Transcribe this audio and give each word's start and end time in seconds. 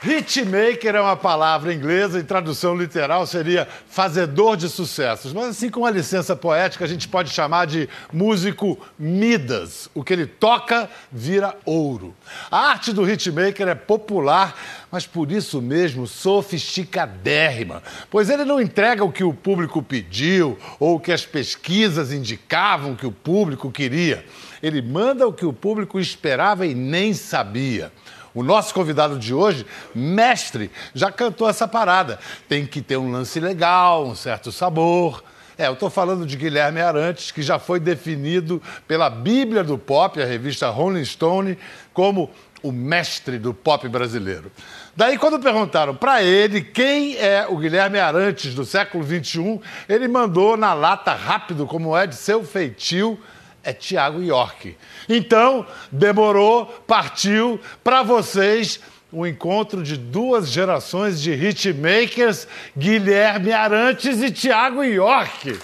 Hitmaker 0.00 0.94
é 0.94 1.00
uma 1.00 1.16
palavra 1.16 1.74
inglesa 1.74 2.20
e 2.20 2.22
tradução 2.22 2.76
literal 2.76 3.26
seria 3.26 3.66
fazedor 3.88 4.56
de 4.56 4.68
sucessos. 4.68 5.32
Mas 5.32 5.46
assim 5.46 5.68
com 5.68 5.80
uma 5.80 5.90
licença 5.90 6.36
poética, 6.36 6.84
a 6.84 6.88
gente 6.88 7.08
pode 7.08 7.30
chamar 7.30 7.66
de 7.66 7.88
músico 8.12 8.78
Midas. 8.96 9.90
O 9.92 10.04
que 10.04 10.12
ele 10.12 10.26
toca 10.26 10.88
vira 11.10 11.56
ouro. 11.64 12.14
A 12.48 12.68
arte 12.68 12.92
do 12.92 13.10
hitmaker 13.10 13.66
é 13.66 13.74
popular, 13.74 14.56
mas 14.88 15.04
por 15.04 15.32
isso 15.32 15.60
mesmo 15.60 16.06
sofisticadérrima, 16.06 17.82
pois 18.08 18.30
ele 18.30 18.44
não 18.44 18.60
entrega 18.60 19.04
o 19.04 19.10
que 19.10 19.24
o 19.24 19.34
público 19.34 19.82
pediu 19.82 20.56
ou 20.78 20.94
o 20.94 21.00
que 21.00 21.10
as 21.10 21.26
pesquisas 21.26 22.12
indicavam 22.12 22.94
que 22.94 23.06
o 23.06 23.10
público 23.10 23.72
queria. 23.72 24.24
Ele 24.62 24.80
manda 24.80 25.26
o 25.26 25.32
que 25.32 25.44
o 25.44 25.52
público 25.52 25.98
esperava 25.98 26.64
e 26.64 26.74
nem 26.74 27.12
sabia. 27.14 27.92
O 28.34 28.42
nosso 28.42 28.74
convidado 28.74 29.18
de 29.18 29.32
hoje, 29.32 29.66
mestre, 29.94 30.70
já 30.94 31.10
cantou 31.10 31.48
essa 31.48 31.66
parada. 31.66 32.18
Tem 32.48 32.66
que 32.66 32.80
ter 32.80 32.96
um 32.96 33.10
lance 33.10 33.40
legal, 33.40 34.06
um 34.06 34.14
certo 34.14 34.52
sabor. 34.52 35.22
É, 35.56 35.66
eu 35.66 35.72
estou 35.72 35.90
falando 35.90 36.24
de 36.24 36.36
Guilherme 36.36 36.80
Arantes, 36.80 37.32
que 37.32 37.42
já 37.42 37.58
foi 37.58 37.80
definido 37.80 38.62
pela 38.86 39.10
Bíblia 39.10 39.64
do 39.64 39.76
Pop, 39.76 40.22
a 40.22 40.24
revista 40.24 40.68
Rolling 40.68 41.04
Stone, 41.04 41.58
como 41.92 42.30
o 42.62 42.72
mestre 42.72 43.38
do 43.38 43.54
pop 43.54 43.88
brasileiro. 43.88 44.50
Daí, 44.96 45.16
quando 45.16 45.38
perguntaram 45.38 45.94
para 45.94 46.22
ele 46.22 46.60
quem 46.60 47.16
é 47.16 47.46
o 47.48 47.56
Guilherme 47.56 47.98
Arantes 47.98 48.54
do 48.54 48.64
século 48.64 49.04
XXI, 49.04 49.60
ele 49.88 50.08
mandou 50.08 50.56
na 50.56 50.74
lata 50.74 51.14
rápido, 51.14 51.66
como 51.66 51.96
é 51.96 52.06
de 52.06 52.16
seu 52.16 52.44
feitio, 52.44 53.18
é 53.68 53.72
Tiago 53.72 54.22
York. 54.22 54.76
Então, 55.08 55.66
demorou, 55.92 56.66
partiu 56.86 57.60
para 57.84 58.02
vocês 58.02 58.80
o 59.12 59.26
encontro 59.26 59.82
de 59.82 59.96
duas 59.96 60.50
gerações 60.50 61.20
de 61.20 61.32
hitmakers, 61.32 62.48
Guilherme 62.76 63.52
Arantes 63.52 64.22
e 64.22 64.30
Tiago 64.30 64.82
York. 64.82 65.58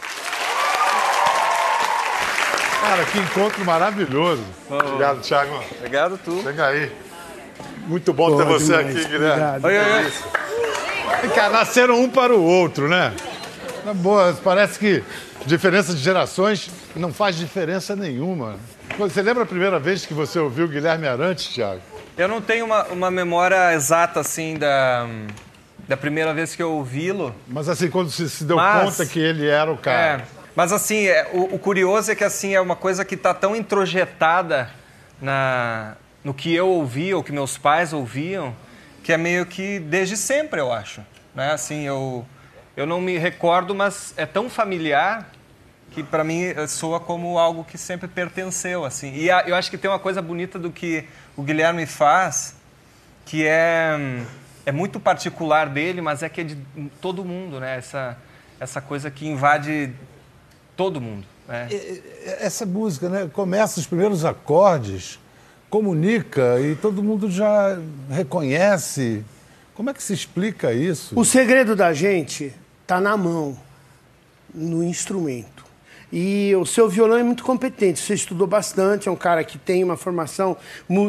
Cara, 2.81 3.05
que 3.07 3.19
encontro 3.19 3.65
maravilhoso. 3.65 4.45
Oh. 4.71 4.75
Obrigado, 4.75 5.21
Tiago. 5.23 5.65
Obrigado, 5.79 6.21
tu. 6.23 6.43
Chega 6.43 6.67
aí. 6.67 6.93
Muito 7.87 8.13
bom 8.13 8.29
Boa, 8.31 8.45
ter 8.45 8.53
você 8.53 8.77
demais. 8.77 8.97
aqui, 8.97 9.09
Guilherme. 9.09 9.43
Obrigado. 9.57 9.65
Oi, 9.65 9.79
oi, 9.79 11.45
oi. 11.45 11.51
nasceram 11.51 12.01
um 12.01 12.09
para 12.11 12.35
o 12.35 12.43
outro, 12.43 12.89
né? 12.89 13.15
Na 13.85 13.95
boa, 13.95 14.39
parece 14.43 14.79
que 14.79 15.03
diferença 15.47 15.95
de 15.95 16.01
gerações 16.01 16.71
não 16.97 17.13
faz 17.13 17.37
diferença 17.37 17.97
nenhuma. 17.97 18.57
Você 18.99 19.23
lembra 19.23 19.43
a 19.43 19.47
primeira 19.47 19.79
vez 19.79 20.07
que 20.07 20.15
você 20.15 20.39
ouviu 20.39 20.69
Guilherme 20.69 21.07
Arantes, 21.07 21.49
Thiago? 21.49 21.81
Eu 22.17 22.29
não 22.29 22.41
tenho 22.41 22.65
uma, 22.65 22.85
uma 22.85 23.11
memória 23.11 23.75
exata, 23.75 24.21
assim, 24.21 24.57
da, 24.57 25.07
da 25.89 25.97
primeira 25.97 26.33
vez 26.33 26.55
que 26.55 26.63
eu 26.63 26.73
ouvi-lo. 26.73 27.35
Mas, 27.49 27.69
assim, 27.69 27.91
quando 27.91 28.11
você 28.11 28.29
se 28.29 28.45
deu 28.45 28.57
mas, 28.57 28.85
conta 28.85 29.07
que 29.07 29.19
ele 29.19 29.47
era 29.47 29.73
o 29.73 29.77
cara. 29.77 30.23
É, 30.23 30.25
mas, 30.55 30.73
assim, 30.73 31.07
é, 31.07 31.29
o, 31.33 31.55
o, 31.55 31.59
curioso 31.59 32.13
é 32.13 32.15
que, 32.15 32.23
assim, 32.23 32.55
é 32.55 32.61
uma 32.61 32.77
coisa 32.77 33.05
que 33.05 33.17
está 33.17 33.35
tão 33.35 33.57
introjetada 33.57 34.71
na, 35.21 35.97
no 36.23 36.33
que 36.33 36.55
eu 36.55 36.69
ouvia, 36.69 37.17
ou 37.17 37.25
que 37.25 37.33
meus 37.33 37.59
pais 37.59 37.93
ouviam, 37.93 38.55
que 39.03 39.13
é 39.13 39.17
meio 39.17 39.45
que 39.45 39.81
desde 39.81 40.17
sempre, 40.17 40.61
eu 40.61 40.73
acho. 40.73 41.01
Né? 41.35 41.53
Assim, 41.53 41.83
eu 41.83 42.25
eu 42.77 42.87
não 42.87 43.01
me 43.01 43.17
recordo, 43.19 43.75
mas 43.75 44.13
é 44.17 44.27
tão 44.27 44.51
familiar 44.51 45.31
que 45.95 46.03
para 46.03 46.25
mim 46.25 46.43
eh, 46.43 46.67
soa 46.67 46.99
como 46.99 47.39
algo 47.39 47.63
que 47.63 47.79
sempre 47.79 48.09
pertenceu 48.09 48.85
assim. 48.85 49.13
E 49.15 49.29
eu 49.29 49.55
acho 49.55 49.71
que 49.71 49.79
tem 49.79 49.89
uma 49.89 49.99
coisa 49.99 50.21
bonita 50.21 50.59
do 50.59 50.71
que 50.73 51.05
o 51.37 51.43
Guilherme 51.43 51.87
faz, 51.87 52.57
que 53.25 53.47
é 53.47 54.23
é 54.67 54.73
muito 54.73 54.99
particular 54.99 55.69
dele, 55.69 56.01
mas 56.01 56.23
é 56.23 56.29
que 56.29 56.41
é 56.41 56.45
de 56.45 56.59
todo 57.01 57.25
mundo, 57.25 57.61
né? 57.61 57.79
Essa 57.79 58.19
essa 58.59 58.81
coisa 58.81 59.11
que 59.11 59.27
invade 59.27 59.93
todo 60.77 61.01
mundo. 61.01 61.27
Né? 61.47 61.69
Essa 62.41 62.67
música, 62.67 63.09
né? 63.09 63.31
Começa 63.33 63.79
os 63.79 63.87
primeiros 63.87 64.25
acordes, 64.25 65.21
comunica 65.71 66.59
e 66.61 66.75
todo 66.75 67.03
mundo 67.03 67.31
já 67.31 67.79
reconhece. 68.11 69.25
Como 69.75 69.91
é 69.91 69.95
que 69.95 70.03
se 70.03 70.13
explica 70.13 70.73
isso? 70.73 71.19
O 71.19 71.25
segredo 71.25 71.77
da 71.77 71.93
gente 71.93 72.53
está 72.83 73.01
na 73.01 73.17
mão, 73.17 73.57
no 74.53 74.83
instrumento. 74.83 75.54
E 76.17 76.55
o 76.55 76.65
seu 76.65 76.89
violão 76.89 77.19
é 77.19 77.25
muito 77.25 77.43
competente, 77.43 77.99
você 77.99 78.15
estudou 78.15 78.47
bastante, 78.47 79.09
é 79.09 79.11
um 79.11 79.17
cara 79.17 79.43
que 79.43 79.59
tem 79.59 79.83
uma 79.83 79.97
formação 79.97 80.57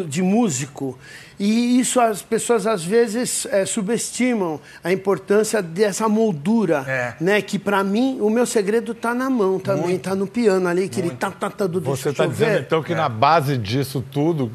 de 0.07 0.23
músico. 0.23 0.97
E 1.39 1.79
isso 1.79 1.99
as 1.99 2.23
pessoas 2.23 2.65
às 2.65 2.83
vezes 2.83 3.45
é, 3.51 3.67
subestimam 3.67 4.59
a 4.83 4.91
importância 4.91 5.61
dessa 5.61 6.09
moldura, 6.09 6.83
é. 6.87 7.13
né? 7.21 7.39
Que 7.39 7.59
para 7.59 7.83
mim 7.83 8.17
o 8.19 8.31
meu 8.31 8.47
segredo 8.47 8.93
está 8.93 9.13
na 9.13 9.29
mão 9.29 9.59
também, 9.59 9.95
está 9.95 10.15
no 10.15 10.25
piano 10.25 10.67
ali, 10.67 10.89
que 10.89 10.99
muito. 11.03 11.11
ele 11.11 11.17
tá, 11.17 11.29
tá, 11.29 11.51
tá 11.51 11.67
do 11.67 11.79
Você 11.81 12.09
está 12.09 12.25
dizendo 12.25 12.61
então 12.61 12.81
que 12.81 12.93
é. 12.93 12.95
na 12.95 13.07
base 13.07 13.59
disso 13.59 14.03
tudo 14.11 14.51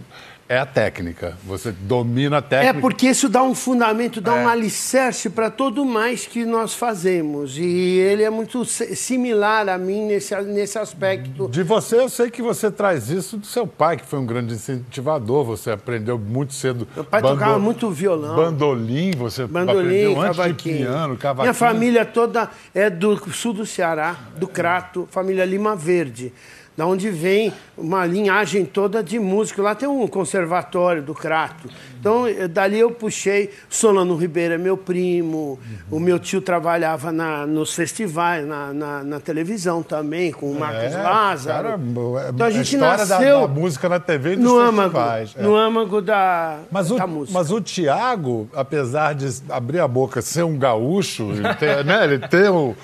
é 0.50 0.58
a 0.58 0.66
técnica. 0.66 1.38
Você 1.44 1.70
domina 1.70 2.38
a 2.38 2.42
técnica. 2.42 2.76
É 2.76 2.80
porque 2.80 3.06
isso 3.06 3.28
dá 3.28 3.40
um 3.40 3.54
fundamento, 3.54 4.20
dá 4.20 4.36
é. 4.36 4.44
um 4.44 4.48
alicerce 4.48 5.30
para 5.30 5.48
todo 5.48 5.84
mais 5.84 6.26
que 6.26 6.44
nós 6.44 6.74
fazemos. 6.74 7.56
E 7.56 7.62
ele 7.62 8.24
é 8.24 8.30
muito 8.30 8.64
similar 8.64 9.68
a 9.68 9.78
mim 9.78 10.06
nesse, 10.06 10.34
nesse 10.42 10.76
aspecto. 10.76 11.46
De 11.46 11.62
você, 11.62 12.00
eu 12.00 12.08
sei 12.08 12.32
que 12.32 12.42
você 12.42 12.68
traz 12.68 13.10
isso 13.10 13.36
do 13.36 13.46
seu 13.46 13.64
pai, 13.64 13.96
que 13.96 14.04
foi 14.04 14.18
um 14.18 14.26
grande 14.26 14.54
incentivador. 14.54 15.44
Você 15.44 15.70
aprendeu 15.70 16.18
muito 16.18 16.52
cedo. 16.52 16.88
Meu 16.96 17.04
pai 17.04 17.22
bando... 17.22 17.34
tocava 17.34 17.58
muito 17.60 17.88
violão. 17.88 18.34
Bandolim, 18.34 19.12
você 19.12 19.46
Bandolim, 19.46 20.14
aprendeu 20.14 20.20
antes 20.20 20.62
piano, 20.64 21.16
cavaquinho. 21.16 21.42
Minha 21.44 21.54
família 21.54 22.04
toda 22.04 22.50
é 22.74 22.90
do 22.90 23.16
sul 23.32 23.52
do 23.52 23.64
Ceará, 23.64 24.16
do 24.36 24.48
Crato, 24.48 25.06
família 25.12 25.44
Lima 25.44 25.76
Verde 25.76 26.32
da 26.80 26.86
onde 26.86 27.10
vem 27.10 27.52
uma 27.76 28.06
linhagem 28.06 28.64
toda 28.64 29.02
de 29.02 29.18
música. 29.18 29.60
Lá 29.60 29.74
tem 29.74 29.86
um 29.86 30.08
conservatório 30.08 31.02
do 31.02 31.12
Crato. 31.12 31.68
Então, 32.00 32.26
eh, 32.26 32.48
dali 32.48 32.80
eu 32.80 32.90
puxei. 32.90 33.50
Solano 33.68 34.16
Ribeiro 34.16 34.54
é 34.54 34.58
meu 34.58 34.78
primo. 34.78 35.58
Uhum. 35.90 35.98
O 35.98 36.00
meu 36.00 36.18
tio 36.18 36.40
trabalhava 36.40 37.12
na, 37.12 37.46
nos 37.46 37.74
festivais, 37.74 38.46
na, 38.46 38.72
na, 38.72 39.04
na, 39.04 39.20
televisão 39.20 39.82
também, 39.82 40.32
com 40.32 40.50
o 40.50 40.58
Marcos 40.58 40.94
é, 40.94 41.02
Lázaro. 41.02 41.68
Cara, 41.68 41.80
é, 42.26 42.30
então 42.30 42.46
a 42.46 42.50
gente 42.50 42.76
a 42.76 42.80
nasceu 42.80 43.40
da, 43.40 43.46
da, 43.46 43.48
música 43.48 43.86
na 43.86 44.00
TV 44.00 44.32
e 44.32 44.36
nos 44.36 44.44
no 44.50 44.58
festivais. 44.58 45.34
Âmago, 45.36 45.38
é. 45.38 45.42
No 45.42 45.56
âmago 45.56 46.00
da, 46.00 46.60
mas 46.70 46.88
da 46.88 47.04
o, 47.04 47.08
música. 47.08 47.38
Mas 47.38 47.50
o 47.50 47.60
Tiago, 47.60 48.48
apesar 48.54 49.14
de 49.14 49.28
abrir 49.50 49.80
a 49.80 49.88
boca, 49.88 50.22
ser 50.22 50.44
um 50.44 50.56
gaúcho, 50.56 51.30
ele 51.30 51.54
tem, 51.56 51.84
né, 51.84 52.04
ele 52.04 52.18
tem 52.20 52.48
o 52.48 52.74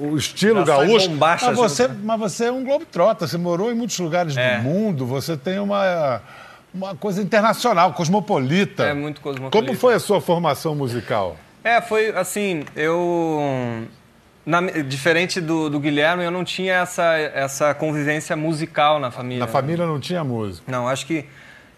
o 0.00 0.16
estilo 0.16 0.60
Já 0.60 0.78
gaúcho. 0.78 1.10
Mas 1.10 1.42
você, 1.56 1.88
mas 1.88 2.18
você 2.18 2.46
é 2.46 2.52
um 2.52 2.64
globetrotter, 2.64 3.28
você 3.28 3.38
morou 3.38 3.70
em 3.70 3.74
muitos 3.74 3.98
lugares 3.98 4.36
é. 4.36 4.56
do 4.56 4.62
mundo, 4.62 5.06
você 5.06 5.36
tem 5.36 5.58
uma, 5.58 6.20
uma 6.72 6.94
coisa 6.94 7.22
internacional, 7.22 7.92
cosmopolita. 7.92 8.84
É 8.84 8.94
muito 8.94 9.20
cosmopolita. 9.20 9.66
Como 9.66 9.78
foi 9.78 9.94
a 9.94 10.00
sua 10.00 10.20
formação 10.20 10.74
musical? 10.74 11.36
É, 11.62 11.80
foi 11.80 12.10
assim, 12.10 12.64
eu. 12.76 13.86
Na, 14.44 14.60
diferente 14.60 15.40
do, 15.40 15.70
do, 15.70 15.80
Guilherme, 15.80 16.22
eu 16.22 16.30
não 16.30 16.44
tinha 16.44 16.74
essa, 16.74 17.16
essa 17.16 17.72
convivência 17.72 18.36
musical 18.36 19.00
na 19.00 19.10
família. 19.10 19.40
Na 19.40 19.50
família 19.50 19.86
não 19.86 19.98
tinha 19.98 20.22
música? 20.22 20.70
Não, 20.70 20.86
acho 20.86 21.06
que 21.06 21.24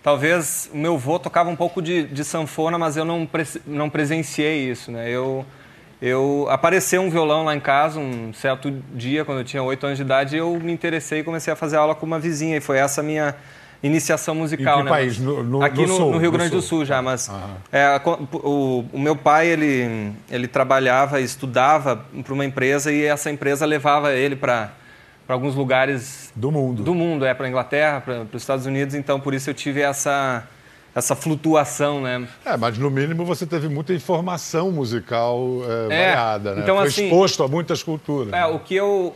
talvez 0.03 0.69
o 0.75 0.77
meu 0.77 0.95
avô 0.95 1.17
tocava 1.17 1.49
um 1.49 1.55
pouco 1.55 1.81
de, 1.81 2.03
de 2.09 2.25
sanfona, 2.25 2.77
mas 2.77 2.97
eu 2.97 3.05
não, 3.05 3.29
não 3.65 3.89
presenciei 3.89 4.69
isso, 4.69 4.91
né? 4.91 5.09
Eu 5.09 5.47
eu 6.01 6.47
apareceu 6.51 7.01
um 7.01 7.09
violão 7.09 7.45
lá 7.45 7.55
em 7.55 7.61
casa 7.61 7.99
um 7.99 8.33
certo 8.33 8.71
dia 8.93 9.25
quando 9.25 9.39
eu 9.39 9.45
tinha 9.45 9.63
oito 9.63 9.87
anos 9.87 9.97
de 9.97 10.05
idade 10.05 10.37
eu 10.37 10.59
me 10.61 10.71
interessei 10.71 11.21
e 11.21 11.25
comecei 11.25 11.53
a 11.53 11.57
fazer 11.57 11.77
aula 11.77 11.95
com 11.95 12.05
uma 12.05 12.19
vizinha. 12.19 12.57
E 12.57 12.61
foi 12.61 12.79
essa 12.79 13.01
a 13.01 13.05
minha 13.05 13.35
iniciação 13.83 14.35
musical 14.35 14.77
em 14.77 14.79
que 14.79 14.85
né? 14.85 14.91
país? 14.91 15.19
No, 15.19 15.43
no 15.43 15.63
aqui 15.63 15.87
no, 15.87 15.97
sul, 15.97 16.13
no, 16.13 16.19
Rio 16.19 16.31
Grande 16.31 16.51
do 16.51 16.63
Sul, 16.63 16.85
já 16.85 17.01
mas 17.01 17.31
é, 17.73 18.01
o, 18.33 18.85
o, 18.93 18.99
meu 18.99 19.17
pai 19.17 19.47
ele 19.49 20.13
ele 20.31 20.49
trabalhava 20.49 21.21
estudava 21.21 22.05
para 22.23 22.33
uma 22.33 22.45
empresa 22.45 22.93
e 22.93 23.05
essa 23.05 23.31
empresa 23.31 23.65
levava 23.65 24.13
ele 24.13 24.37
para 24.37 24.73
para 25.27 25.35
alguns 25.35 25.57
lugares 25.57 26.33
do 26.37 26.53
mundo. 26.53 26.85
do 26.85 26.95
mundo 26.95 27.25
é 27.25 27.35
para 27.35 27.49
Inglaterra 27.49 28.01
para 28.01 28.27
os 28.33 28.43
Estados 28.43 28.65
Unidos. 28.65 28.95
Então 28.95 29.19
por 29.19 29.35
isso 29.35 29.51
eu 29.51 29.55
tive 29.55 29.81
essa 29.81 30.47
essa 30.97 31.15
flutuação, 31.15 32.01
né? 32.01 32.27
É, 32.43 32.57
mas 32.57 32.79
no 32.79 32.91
mínimo 32.91 33.23
você 33.27 33.45
teve 33.45 33.69
muita 33.69 33.93
informação 33.93 34.73
musical 34.73 35.39
é, 35.91 35.95
é, 35.95 36.07
variada, 36.07 36.55
né? 36.55 36.63
Então, 36.63 36.77
Foi 36.79 36.87
assim, 36.87 37.05
exposto 37.05 37.43
a 37.43 37.49
muitas 37.49 37.83
culturas. 37.83 38.33
É, 38.33 38.47
o 38.47 38.59
que 38.59 38.75
eu 38.75 39.15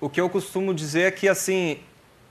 o 0.00 0.08
que 0.08 0.20
eu 0.20 0.28
costumo 0.28 0.74
dizer 0.74 1.02
é 1.02 1.10
que 1.12 1.28
assim 1.28 1.78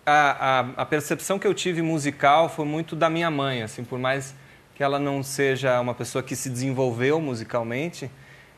a, 0.05 0.59
a, 0.59 0.81
a, 0.81 0.85
percepção 0.85 1.39
que 1.39 1.47
eu 1.47 1.53
tive 1.53 1.81
musical 1.81 2.49
foi 2.49 2.65
muito 2.65 2.93
da 2.93 3.09
minha 3.09 3.31
mãe, 3.31 3.61
assim, 3.61 3.85
por 3.85 3.97
mais 3.97 4.35
que 4.75 4.83
ela 4.83 4.99
não 4.99 5.23
seja 5.23 5.79
uma 5.79 5.93
pessoa 5.93 6.21
que 6.21 6.35
se 6.35 6.49
desenvolveu 6.49 7.21
musicalmente, 7.21 8.11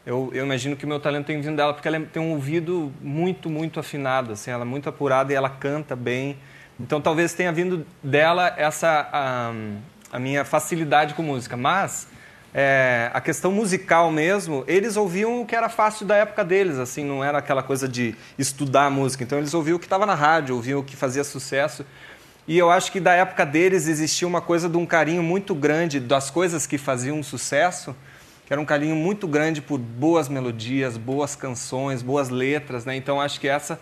eu, 0.05 0.31
eu 0.33 0.43
imagino 0.43 0.75
que 0.75 0.85
o 0.85 0.88
meu 0.88 0.99
talento 0.99 1.27
tem 1.27 1.39
vindo 1.39 1.57
dela 1.57 1.73
porque 1.73 1.88
ela 1.88 1.99
tem 1.99 2.23
um 2.23 2.31
ouvido 2.31 2.91
muito, 2.99 3.47
muito 3.47 3.79
afinado, 3.79 4.31
assim, 4.31 4.49
ela 4.49 4.63
é 4.63 4.65
muito 4.65 4.89
apurada 4.89 5.31
e 5.31 5.35
ela 5.35 5.49
canta 5.49 5.95
bem. 5.95 6.38
Então 6.79 6.99
talvez 6.99 7.33
tenha 7.33 7.51
vindo 7.51 7.85
dela 8.01 8.55
essa 8.57 9.53
a 10.11 10.19
minha 10.19 10.43
facilidade 10.43 11.13
com 11.13 11.23
música. 11.23 11.55
Mas 11.55 12.07
é, 12.53 13.09
a 13.13 13.21
questão 13.21 13.51
musical 13.51 14.11
mesmo, 14.11 14.63
eles 14.67 14.97
ouviam 14.97 15.41
o 15.41 15.45
que 15.45 15.55
era 15.55 15.69
fácil 15.69 16.05
da 16.05 16.15
época 16.15 16.43
deles, 16.43 16.77
assim, 16.77 17.03
não 17.03 17.23
era 17.23 17.37
aquela 17.37 17.63
coisa 17.63 17.87
de 17.87 18.13
estudar 18.37 18.91
música. 18.91 19.23
Então 19.23 19.37
eles 19.37 19.53
ouviam 19.53 19.77
o 19.77 19.79
que 19.79 19.85
estava 19.85 20.05
na 20.05 20.15
rádio, 20.15 20.55
ouviam 20.55 20.79
o 20.79 20.83
que 20.83 20.95
fazia 20.95 21.23
sucesso. 21.23 21.85
E 22.47 22.57
eu 22.57 22.69
acho 22.69 22.91
que 22.91 22.99
da 22.99 23.13
época 23.13 23.45
deles 23.45 23.87
existia 23.87 24.27
uma 24.27 24.41
coisa 24.41 24.67
de 24.67 24.75
um 24.75 24.85
carinho 24.85 25.23
muito 25.23 25.55
grande 25.55 25.99
das 25.99 26.29
coisas 26.29 26.67
que 26.67 26.77
faziam 26.77 27.21
sucesso, 27.23 27.95
que 28.45 28.51
era 28.51 28.61
um 28.61 28.65
carinho 28.65 28.95
muito 28.95 29.27
grande 29.27 29.61
por 29.61 29.77
boas 29.77 30.27
melodias, 30.27 30.97
boas 30.97 31.35
canções, 31.35 32.01
boas 32.01 32.29
letras, 32.29 32.83
né? 32.83 32.95
Então 32.95 33.21
acho 33.21 33.39
que 33.39 33.47
essa 33.47 33.79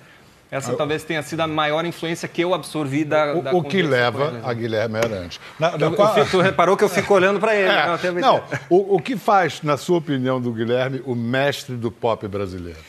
essa 0.51 0.73
talvez 0.73 1.03
tenha 1.03 1.21
sido 1.21 1.41
a 1.41 1.47
maior 1.47 1.85
influência 1.85 2.27
que 2.27 2.41
eu 2.41 2.55
absorvi 2.55 3.05
da. 3.05 3.35
O, 3.35 3.41
da 3.41 3.53
o 3.53 3.63
que 3.63 3.83
leva 3.83 4.41
a 4.43 4.51
Guilherme 4.51 4.97
Arantes. 4.97 5.39
Na, 5.59 5.77
na 5.77 5.85
eu, 5.85 5.93
qual... 5.93 6.17
eu, 6.17 6.27
tu 6.27 6.41
reparou 6.41 6.75
que 6.75 6.83
eu 6.83 6.89
fico 6.89 7.13
olhando 7.13 7.39
para 7.39 7.55
ele. 7.55 7.69
É, 7.99 8.11
não, 8.11 8.19
não 8.19 8.43
o, 8.69 8.95
o 8.95 9.01
que 9.01 9.15
faz, 9.15 9.61
na 9.61 9.77
sua 9.77 9.97
opinião, 9.97 10.39
do 10.39 10.51
Guilherme, 10.51 11.01
o 11.05 11.13
mestre 11.15 11.75
do 11.75 11.91
pop 11.91 12.27
brasileiro? 12.27 12.79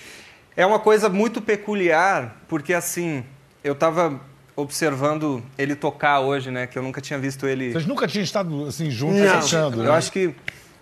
É 0.56 0.64
uma 0.64 0.78
coisa 0.78 1.08
muito 1.08 1.40
peculiar, 1.40 2.36
porque 2.48 2.72
assim, 2.72 3.24
eu 3.62 3.72
estava 3.72 4.20
observando 4.56 5.42
ele 5.58 5.74
tocar 5.74 6.20
hoje, 6.20 6.50
né? 6.50 6.66
Que 6.66 6.78
eu 6.78 6.82
nunca 6.82 7.00
tinha 7.00 7.18
visto 7.18 7.46
ele. 7.46 7.72
Vocês 7.72 7.86
nunca 7.86 8.06
tinham 8.06 8.24
estado 8.24 8.66
assim 8.66 8.90
juntos, 8.90 9.20
achando, 9.22 9.78
né? 9.78 9.88
Eu 9.88 9.92
acho 9.92 10.10
que 10.12 10.34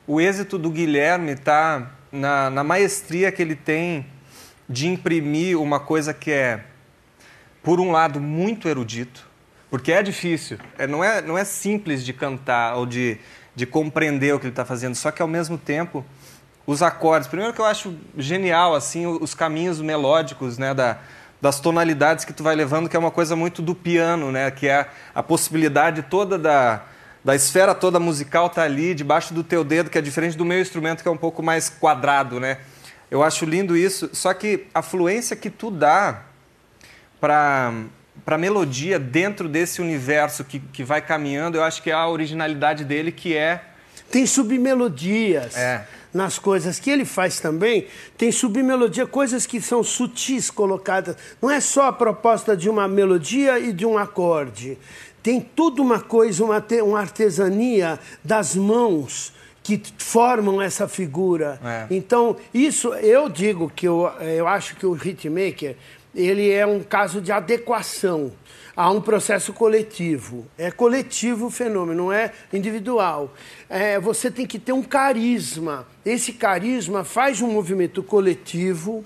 o 0.07 0.21
êxito 0.21 0.59
do 0.59 0.71
Guilherme 0.71 1.33
está 1.33 1.91
na, 2.11 2.51
na 2.51 2.65
maestria 2.65 3.33
que 3.33 3.43
ele 3.43 3.57
tem 3.57 4.07
de 4.69 4.87
imprimir 4.87 5.59
uma 5.59 5.81
coisa 5.81 6.13
que 6.13 6.31
é, 6.31 6.65
por 7.63 7.81
um 7.81 7.91
lado, 7.91 8.21
muito 8.21 8.69
erudito, 8.69 9.27
porque 9.71 9.93
é 9.93 10.03
difícil, 10.03 10.59
é, 10.77 10.87
não, 10.87 11.03
é, 11.03 11.23
não 11.23 11.39
é 11.39 11.45
simples 11.45 12.05
de 12.05 12.13
cantar 12.13 12.77
ou 12.77 12.87
de, 12.87 13.19
de 13.55 13.65
compreender 13.67 14.35
o 14.35 14.39
que 14.39 14.47
ele 14.47 14.53
está 14.53 14.65
fazendo, 14.65 14.95
só 14.95 15.11
que 15.11 15.23
ao 15.23 15.29
mesmo 15.29 15.57
tempo 15.57 16.05
os 16.67 16.83
acordes. 16.83 17.29
Primeiro 17.29 17.55
que 17.55 17.61
eu 17.61 17.65
acho 17.65 17.97
genial 18.17 18.75
assim 18.75 19.07
os 19.07 19.35
caminhos 19.35 19.81
melódicos, 19.81 20.59
né, 20.59 20.75
da, 20.75 20.99
das 21.41 21.61
tonalidades 21.61 22.25
que 22.25 22.33
tu 22.33 22.43
vai 22.43 22.55
levando, 22.55 22.89
que 22.89 22.97
é 22.97 22.99
uma 22.99 23.11
coisa 23.11 23.35
muito 23.35 23.63
do 23.63 23.75
piano, 23.75 24.31
né, 24.31 24.51
que 24.51 24.69
é 24.69 24.89
a 25.15 25.23
possibilidade 25.23 26.03
toda 26.03 26.39
da 26.39 26.83
da 27.25 27.35
esfera 27.35 27.75
toda 27.75 27.99
musical 27.99 28.49
tá 28.49 28.63
ali 28.63 28.95
debaixo 28.95 29.35
do 29.35 29.43
teu 29.43 29.65
dedo, 29.65 29.91
que 29.91 29.99
é 29.99 30.01
diferente 30.01 30.37
do 30.37 30.45
meu 30.45 30.61
instrumento 30.61 31.03
que 31.03 31.09
é 31.09 31.11
um 31.11 31.17
pouco 31.17 31.43
mais 31.43 31.69
quadrado, 31.69 32.39
né? 32.41 32.59
Eu 33.11 33.23
acho 33.23 33.45
lindo 33.45 33.77
isso, 33.77 34.11
só 34.13 34.35
que 34.35 34.67
a 34.75 34.83
fluência 34.83 35.35
que 35.35 35.51
tu 35.51 35.71
dá 35.71 36.23
para 37.21 37.73
para 38.25 38.37
melodia 38.37 38.99
dentro 38.99 39.49
desse 39.49 39.81
universo 39.81 40.45
que, 40.45 40.59
que 40.59 40.85
vai 40.85 41.01
caminhando, 41.01 41.57
eu 41.57 41.65
acho 41.65 41.83
que 41.83 41.89
é 41.91 41.95
a 41.95 42.07
originalidade 42.07 42.85
dele 42.85 43.11
que 43.11 43.35
é 43.35 43.63
tem 44.11 44.27
submelodias 44.27 45.57
é. 45.57 45.87
nas 46.13 46.39
coisas 46.39 46.79
que 46.79 46.91
ele 46.91 47.05
faz 47.05 47.41
também. 47.41 47.87
Tem 48.17 48.33
submelodia, 48.33 49.07
coisas 49.07 49.45
que 49.47 49.61
são 49.61 49.83
sutis 49.83 50.51
colocadas. 50.51 51.17
Não 51.43 51.51
é 51.51 51.61
só 51.61 51.89
a 51.89 51.93
proposta 51.93 52.57
de 52.57 52.71
uma 52.71 52.89
melodia 52.89 53.59
e 53.59 53.73
de 53.73 53.85
um 53.85 53.99
acorde. 53.99 54.79
Tem 55.23 55.41
tudo 55.41 55.83
uma 55.83 56.01
coisa, 56.01 56.43
uma, 56.43 56.65
uma 56.83 57.01
artesania 57.01 57.99
das 58.25 58.55
mãos 58.55 59.33
que 59.77 59.83
formam 59.99 60.63
essa 60.63 60.89
figura. 60.89 61.61
É. 61.63 61.87
Então, 61.91 62.37
isso 62.55 62.95
eu 62.95 63.29
digo 63.29 63.71
que 63.75 63.87
eu, 63.87 64.11
eu 64.21 64.49
acho 64.49 64.75
que 64.77 64.87
o 64.87 64.95
hitmaker 64.95 65.77
ele 66.15 66.51
é 66.51 66.67
um 66.67 66.81
caso 66.81 67.21
de 67.21 67.31
adequação 67.31 68.33
a 68.75 68.91
um 68.91 69.01
processo 69.01 69.53
coletivo. 69.53 70.47
É 70.57 70.71
coletivo 70.71 71.47
o 71.47 71.51
fenômeno, 71.51 72.05
não 72.05 72.13
é 72.13 72.33
individual. 72.53 73.35
É, 73.69 74.01
você 74.01 74.31
tem 74.31 74.47
que 74.47 74.59
ter 74.59 74.73
um 74.73 74.83
carisma. 74.83 75.87
Esse 76.07 76.33
carisma 76.33 77.05
faz 77.05 77.43
um 77.43 77.51
movimento 77.51 78.03
coletivo 78.03 79.05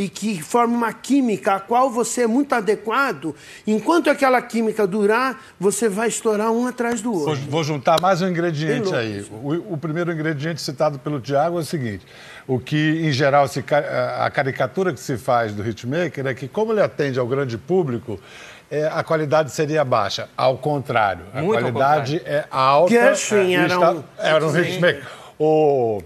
e 0.00 0.08
que 0.08 0.40
forma 0.40 0.74
uma 0.74 0.92
química 0.94 1.56
a 1.56 1.60
qual 1.60 1.90
você 1.90 2.22
é 2.22 2.26
muito 2.26 2.54
adequado. 2.54 3.34
Enquanto 3.66 4.08
aquela 4.08 4.40
química 4.40 4.86
durar, 4.86 5.38
você 5.60 5.90
vai 5.90 6.08
estourar 6.08 6.50
um 6.50 6.66
atrás 6.66 7.02
do 7.02 7.12
outro. 7.12 7.36
Vou, 7.50 7.62
juntar 7.62 8.00
mais 8.00 8.22
um 8.22 8.28
ingrediente 8.28 8.94
aí. 8.94 9.20
O, 9.30 9.74
o, 9.74 9.76
primeiro 9.76 10.10
ingrediente 10.10 10.62
citado 10.62 10.98
pelo 10.98 11.20
Tiago 11.20 11.58
é 11.58 11.60
o 11.60 11.64
seguinte: 11.64 12.06
o 12.46 12.58
que, 12.58 13.02
em 13.04 13.12
geral, 13.12 13.46
se, 13.46 13.62
a 14.18 14.30
caricatura 14.30 14.94
que 14.94 15.00
se 15.00 15.18
faz 15.18 15.52
do 15.52 15.62
hitmaker 15.62 16.26
é 16.26 16.32
que, 16.32 16.48
como 16.48 16.72
ele 16.72 16.80
atende 16.80 17.18
ao 17.18 17.26
grande 17.26 17.58
público, 17.58 18.18
é, 18.70 18.86
a 18.86 19.04
qualidade 19.04 19.50
seria 19.50 19.84
baixa. 19.84 20.30
Ao 20.34 20.56
contrário, 20.56 21.26
a 21.34 21.42
Muito 21.42 21.60
qualidade 21.60 22.22
é 22.24 22.46
alta. 22.50 22.90
Gershwin 22.90 23.54
era, 23.54 23.78
um... 23.78 24.04
era 24.16 24.46
um 24.46 24.58
hitmaker. 24.58 25.06
O 25.38 26.02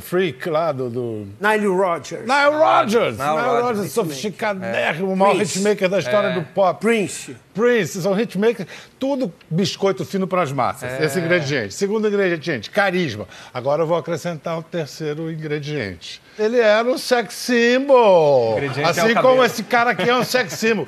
Freak 0.00 0.48
lá 0.48 0.70
do, 0.70 0.88
do... 0.88 1.26
Nile 1.40 1.66
Rodgers. 1.66 2.22
Nile 2.22 2.56
Rodgers! 2.56 3.18
Nile, 3.18 3.36
Nile 3.36 3.62
Rodgers, 3.62 3.92
sofisticadérrimo, 3.92 5.10
é. 5.10 5.12
o 5.12 5.16
maior 5.16 5.34
Prince. 5.34 5.58
hitmaker 5.58 5.88
da 5.88 5.98
história 5.98 6.28
é. 6.28 6.34
do 6.34 6.42
pop. 6.42 6.80
Prince. 6.80 7.36
Prince, 7.52 8.00
são 8.00 8.18
hitmakers, 8.18 8.68
tudo 8.98 9.32
biscoito 9.50 10.04
fino 10.04 10.26
para 10.28 10.42
as 10.42 10.52
massas, 10.52 10.92
é. 10.92 11.04
esse 11.04 11.18
ingrediente. 11.18 11.74
Segundo 11.74 12.06
ingrediente, 12.06 12.70
carisma. 12.70 13.26
Agora 13.52 13.82
eu 13.82 13.86
vou 13.86 13.96
acrescentar 13.96 14.56
o 14.56 14.62
terceiro 14.62 15.30
ingrediente. 15.30 16.22
Ele 16.38 16.60
era 16.60 16.88
um 16.88 16.96
sex 16.96 17.34
symbol. 17.34 18.56
É 18.58 18.84
assim 18.84 19.10
é 19.10 19.14
como 19.16 19.44
esse 19.44 19.64
cara 19.64 19.90
aqui 19.90 20.08
é 20.08 20.16
um 20.16 20.24
sex 20.24 20.52
symbol. 20.54 20.86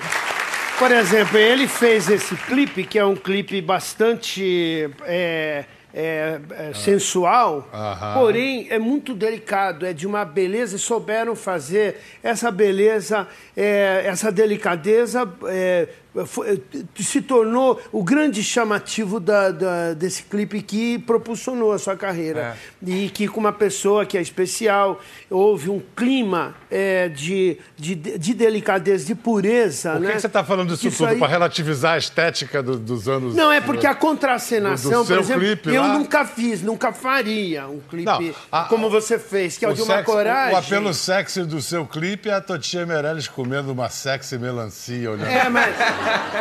Por 0.79 0.91
exemplo, 0.91 1.37
ele 1.37 1.67
fez 1.67 2.08
esse 2.08 2.35
clipe, 2.37 2.85
que 2.85 2.99
é 2.99 3.05
um 3.05 3.17
clipe 3.17 3.61
bastante... 3.61 4.88
É 5.05 5.65
é, 5.94 6.41
é, 6.50 6.75
sensual, 6.75 7.69
Aham. 7.73 8.15
porém 8.15 8.67
é 8.71 8.79
muito 8.79 9.15
delicado, 9.15 9.85
é 9.85 9.93
de 9.93 10.06
uma 10.06 10.25
beleza, 10.25 10.77
e 10.77 10.79
souberam 10.79 11.37
fazer 11.37 11.97
essa 12.23 12.50
beleza, 12.50 13.29
é, 13.56 14.03
essa 14.06 14.33
delicadeza 14.33 15.31
é, 15.47 15.89
foi, 16.26 16.62
se 16.97 17.23
tornou 17.23 17.81
o 17.91 18.03
grande 18.03 18.43
chamativo 18.43 19.19
da, 19.19 19.50
da, 19.50 19.94
desse 19.94 20.23
clipe 20.25 20.61
que 20.61 20.99
propulsionou 20.99 21.73
a 21.73 21.79
sua 21.79 21.97
carreira. 21.97 22.56
É. 22.85 22.91
E 22.91 23.09
que, 23.09 23.26
com 23.26 23.41
uma 23.41 23.53
pessoa 23.53 24.05
que 24.05 24.19
é 24.19 24.20
especial, 24.20 25.00
houve 25.31 25.70
um 25.70 25.81
clima 25.97 26.55
é, 26.70 27.09
de, 27.09 27.59
de, 27.76 27.94
de, 27.94 28.35
delicadeza, 28.35 29.06
de 29.06 29.14
pureza. 29.14 29.93
Por 29.93 30.00
que, 30.00 30.06
né? 30.06 30.12
que 30.14 30.20
você 30.20 30.26
está 30.26 30.44
falando 30.44 30.76
disso 30.76 30.99
tudo? 30.99 31.09
Aí... 31.09 31.19
Para 31.19 31.29
relativizar 31.29 31.94
a 31.94 31.99
estética 31.99 32.62
do, 32.62 32.79
dos 32.79 33.08
anos. 33.08 33.35
Não, 33.35 33.50
é 33.50 33.61
porque 33.61 33.87
a 33.87 33.94
contracenação, 33.94 35.06
por 35.06 35.19
exemplo, 35.19 35.70
eu 35.73 35.82
lá... 35.82 35.94
nunca 35.94 36.25
fiz, 36.26 36.62
nunca 36.62 36.93
faria 36.93 37.67
um 37.67 37.81
clipe 37.81 38.05
Não, 38.05 38.35
a, 38.50 38.65
como 38.65 38.91
você 38.91 39.19
fez, 39.19 39.56
que 39.56 39.65
é 39.65 39.69
o 39.69 39.73
de 39.73 39.82
uma 39.82 39.96
sexy, 39.96 40.06
coragem. 40.06 40.55
O 40.55 40.58
apelo 40.58 40.94
sexy 40.94 41.44
do 41.44 41.60
seu 41.63 41.87
clipe 41.87 42.29
é 42.29 42.34
a 42.34 42.41
Totinha 42.41 42.84
Meirelles 42.84 43.29
comendo 43.29 43.72
uma 43.72 43.89
sexy 43.89 44.37
melancia. 44.39 45.10
Olhando. 45.10 45.27
É, 45.27 45.48
mas. 45.48 45.75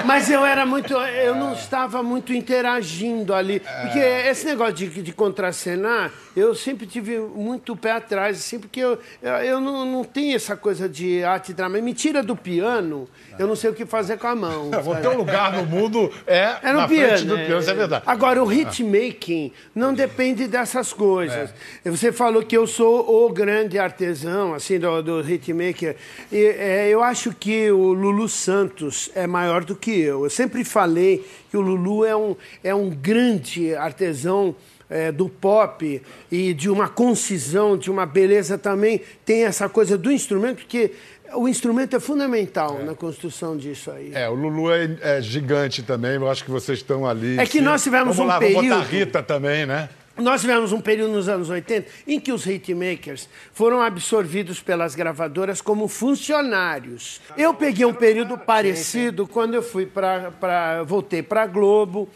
Mas 0.06 0.30
eu 0.30 0.46
era 0.46 0.66
muito. 0.66 0.94
Eu 0.94 1.36
não 1.36 1.54
estava 1.54 2.02
muito 2.02 2.34
interagindo 2.34 3.34
ali. 3.34 3.60
Porque 3.60 4.00
esse 4.00 4.46
negócio 4.46 4.74
de, 4.74 5.02
de 5.02 5.14
contracenar, 5.14 6.12
eu 6.36 6.56
sempre 6.56 6.86
tive 6.86 7.20
muito 7.20 7.76
pé 7.76 7.92
atrás, 7.92 8.38
assim, 8.38 8.60
porque 8.60 8.80
eu, 8.80 8.98
eu 9.44 9.60
não, 9.60 9.86
não 9.86 10.04
tenho 10.04 10.36
essa 10.36 10.56
coisa 10.56 10.88
de 10.88 11.24
arte 11.24 11.52
e 11.52 11.54
drama. 11.54 11.80
Me 11.80 11.94
tira 11.94 12.24
do 12.24 12.36
piano, 12.36 13.08
eu 13.38 13.48
não 13.48 13.56
sei 13.56 13.70
o 13.70 13.74
que 13.74 13.86
fazer 13.86 14.18
com 14.18 14.28
a 14.28 14.36
mão. 14.36 14.72
o 14.72 14.96
teu 15.02 15.16
lugar 15.16 15.54
no 15.54 15.66
mundo 15.66 16.12
é, 16.26 16.58
é 16.64 16.72
no 16.72 16.80
na 16.80 16.88
piano, 16.88 17.08
frente 17.10 17.26
do 17.26 17.36
piano, 17.36 17.60
isso 17.60 17.70
é 17.70 17.74
verdade. 17.74 18.04
Agora, 18.08 18.44
o 18.44 18.52
hitmaking 18.52 19.52
não 19.76 19.94
depende 19.94 20.48
dessas 20.48 20.94
coisas. 20.94 21.54
É. 21.84 21.90
Você 21.90 22.12
falou 22.12 22.44
que 22.44 22.56
eu 22.56 22.66
sou 22.66 23.26
o 23.26 23.30
grande 23.30 23.78
artesão, 23.78 24.54
assim, 24.54 24.80
do, 24.80 25.02
do 25.02 25.22
hitmaker. 25.22 25.98
E, 26.32 26.46
é, 26.46 26.90
eu 26.90 27.04
acho 27.04 27.34
que 27.34 27.70
o 27.72 27.94
Lulu 27.94 28.30
Santos 28.30 29.10
é 29.16 29.28
maior 29.28 29.51
do 29.60 29.76
que 29.76 29.92
eu. 29.92 30.24
Eu 30.24 30.30
sempre 30.30 30.64
falei 30.64 31.26
que 31.50 31.58
o 31.58 31.62
Lulu 31.62 32.06
é 32.06 32.16
um, 32.16 32.36
é 32.64 32.74
um 32.74 32.90
grande 32.90 33.76
artesão 33.76 34.56
é, 34.90 35.12
do 35.12 35.30
pop 35.30 36.02
e 36.32 36.54
de 36.54 36.70
uma 36.70 36.90
concisão, 36.90 37.78
de 37.78 37.92
uma 37.92 38.06
beleza 38.06 38.58
também. 38.58 39.02
Tem 39.26 39.44
essa 39.44 39.68
coisa 39.70 39.98
do 39.98 40.12
instrumento 40.12 40.66
que 40.66 40.92
o 41.34 41.48
instrumento 41.48 41.96
é 41.96 42.00
fundamental 42.00 42.80
é. 42.82 42.84
na 42.84 42.96
construção 42.96 43.56
disso 43.56 43.92
aí. 43.92 44.12
É, 44.14 44.30
o 44.30 44.34
Lulu 44.34 44.72
é, 44.72 44.98
é, 45.02 45.22
gigante 45.22 45.82
também, 45.82 46.16
eu 46.16 46.30
acho 46.30 46.44
que 46.44 46.52
vocês 46.52 46.80
estão 46.80 47.08
ali. 47.08 47.40
É 47.40 47.46
que 47.46 47.60
sim. 47.60 47.62
nós 47.62 47.84
tivemos 47.84 48.18
Vamos 48.18 48.32
um 48.32 48.34
lá, 48.34 48.40
período... 48.40 48.68
Vamos 48.68 48.78
botar 48.78 48.86
a 48.86 48.90
Rita 48.90 49.24
também, 49.24 49.66
né? 49.66 49.90
Nós 50.22 50.42
tivemos 50.42 50.72
um 50.72 50.80
período 50.80 51.14
nos 51.14 51.28
anos 51.28 51.50
80 51.50 51.88
em 52.08 52.20
que 52.20 52.32
os 52.32 52.46
hitmakers 52.46 53.28
foram 53.54 53.82
absorvidos 53.82 54.62
pelas 54.62 54.96
gravadoras 54.96 55.62
como 55.62 55.88
funcionários. 55.88 57.20
Eu 57.38 57.54
peguei 57.54 57.86
um 57.86 57.94
período 57.94 58.38
parecido 58.38 59.28
quando 59.28 59.56
eu 59.56 59.64
fui 59.64 59.86
para 59.86 60.84
voltei 60.84 61.24
para 61.24 61.44
a 61.44 61.48
Globo 61.48 62.10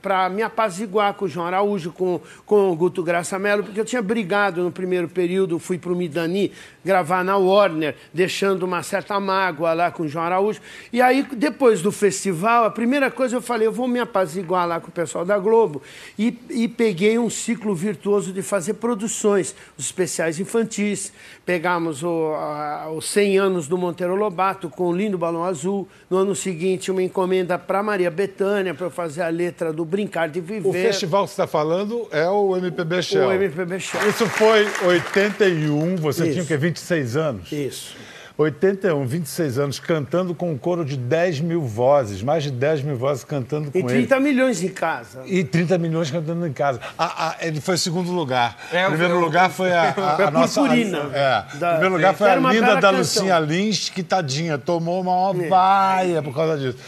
para 0.00 0.28
me 0.28 0.42
apaziguar 0.42 1.14
com 1.14 1.26
o 1.26 1.28
João 1.28 1.46
Araújo, 1.46 1.92
com, 1.92 2.20
com 2.44 2.72
o 2.72 2.74
Guto 2.74 3.00
Graça 3.00 3.38
Mello, 3.38 3.62
porque 3.62 3.78
eu 3.78 3.84
tinha 3.84 4.02
brigado 4.02 4.60
no 4.60 4.72
primeiro 4.72 5.08
período, 5.08 5.56
fui 5.60 5.78
para 5.78 5.92
o 5.92 5.94
Midani 5.94 6.50
gravar 6.84 7.22
na 7.22 7.36
Warner, 7.36 7.94
deixando 8.12 8.64
uma 8.64 8.82
certa 8.82 9.20
mágoa 9.20 9.72
lá 9.72 9.92
com 9.92 10.02
o 10.02 10.08
João 10.08 10.24
Araújo. 10.24 10.60
E 10.92 11.00
aí, 11.00 11.22
depois 11.22 11.80
do 11.80 11.92
festival, 11.92 12.64
a 12.64 12.70
primeira 12.70 13.08
coisa 13.08 13.36
eu 13.36 13.40
falei, 13.40 13.68
eu 13.68 13.72
vou 13.72 13.86
me 13.86 14.00
apaziguar 14.00 14.66
lá 14.66 14.80
com 14.80 14.88
o 14.88 14.92
pessoal 14.92 15.24
da 15.24 15.38
Globo. 15.38 15.80
E, 16.18 16.36
e 16.50 16.66
peguei 16.66 17.16
um 17.16 17.30
ciclo 17.30 17.72
virtuoso 17.72 18.32
de 18.32 18.42
fazer 18.42 18.74
produções, 18.74 19.54
os 19.78 19.84
especiais 19.84 20.40
infantis. 20.40 21.12
Pegamos 21.46 22.02
o, 22.02 22.34
a, 22.34 22.90
os 22.90 23.08
100 23.10 23.38
anos 23.38 23.68
do 23.68 23.78
Monteiro 23.78 24.16
Lobato 24.16 24.68
com 24.68 24.88
o 24.88 24.92
Lindo 24.92 25.16
Balão 25.16 25.44
Azul. 25.44 25.86
No 26.10 26.16
ano 26.16 26.34
seguinte, 26.34 26.90
uma 26.90 27.02
encomenda 27.02 27.56
para 27.56 27.80
Maria 27.80 28.10
Bethânia, 28.10 28.74
para 28.74 28.86
eu 28.86 28.90
fazer 28.90 29.22
a 29.22 29.28
letra 29.28 29.51
do 29.72 29.84
Brincar 29.84 30.28
de 30.28 30.40
Viver. 30.40 30.68
O 30.68 30.72
festival 30.72 31.24
que 31.24 31.30
você 31.30 31.34
está 31.34 31.46
falando 31.46 32.08
é 32.10 32.26
o 32.28 32.56
MPB 32.56 33.02
Shell. 33.02 33.28
O 33.28 33.32
MPB 33.32 33.78
Shell. 33.80 34.08
Isso 34.08 34.26
foi 34.26 34.66
81, 34.84 35.96
você 35.96 36.24
Isso. 36.24 36.32
tinha 36.32 36.44
o 36.44 36.46
quê? 36.46 36.56
26 36.56 37.16
anos? 37.16 37.52
Isso. 37.52 37.94
81, 38.38 39.06
26 39.06 39.58
anos, 39.58 39.78
cantando 39.78 40.34
com 40.34 40.50
um 40.50 40.56
coro 40.56 40.86
de 40.86 40.96
10 40.96 41.40
mil 41.40 41.60
vozes, 41.60 42.22
mais 42.22 42.42
de 42.42 42.50
10 42.50 42.80
mil 42.82 42.96
vozes 42.96 43.24
cantando 43.24 43.70
com 43.70 43.76
E 43.76 43.82
ele. 43.82 43.88
30 43.88 44.18
milhões 44.20 44.62
em 44.62 44.68
casa. 44.68 45.20
E 45.26 45.44
30 45.44 45.76
milhões 45.76 46.10
cantando 46.10 46.44
em 46.46 46.52
casa. 46.52 46.80
A- 46.98 47.28
a- 47.28 47.36
ele 47.42 47.60
foi 47.60 47.76
segundo 47.76 48.10
lugar. 48.10 48.56
É, 48.72 48.86
primeiro 48.88 49.14
eu- 49.14 49.20
lugar 49.20 49.50
foi 49.50 49.70
a, 49.70 49.82
a, 49.96 50.00
a 50.24 50.28
a 50.28 50.30
nossa. 50.30 50.60
Purpurina. 50.62 51.10
É. 51.12 51.44
Da- 51.58 51.70
primeiro 51.72 51.94
lugar 51.96 52.14
foi 52.14 52.30
a 52.30 52.36
linda 52.36 52.74
da 52.76 52.80
canção. 52.80 52.92
Lucinha 53.24 53.38
Lins, 53.38 53.90
que 53.90 54.02
tadinha, 54.02 54.56
tomou 54.56 55.02
uma 55.02 55.44
É. 55.44 55.48
vaia 55.48 56.22
por 56.22 56.34
causa 56.34 56.56
disso. 56.56 56.78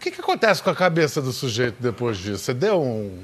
O 0.00 0.02
que, 0.02 0.10
que 0.10 0.20
acontece 0.22 0.62
com 0.62 0.70
a 0.70 0.74
cabeça 0.74 1.20
do 1.20 1.30
sujeito 1.30 1.76
depois 1.78 2.16
disso? 2.16 2.38
Você 2.38 2.54
deu 2.54 2.80
um. 2.80 3.18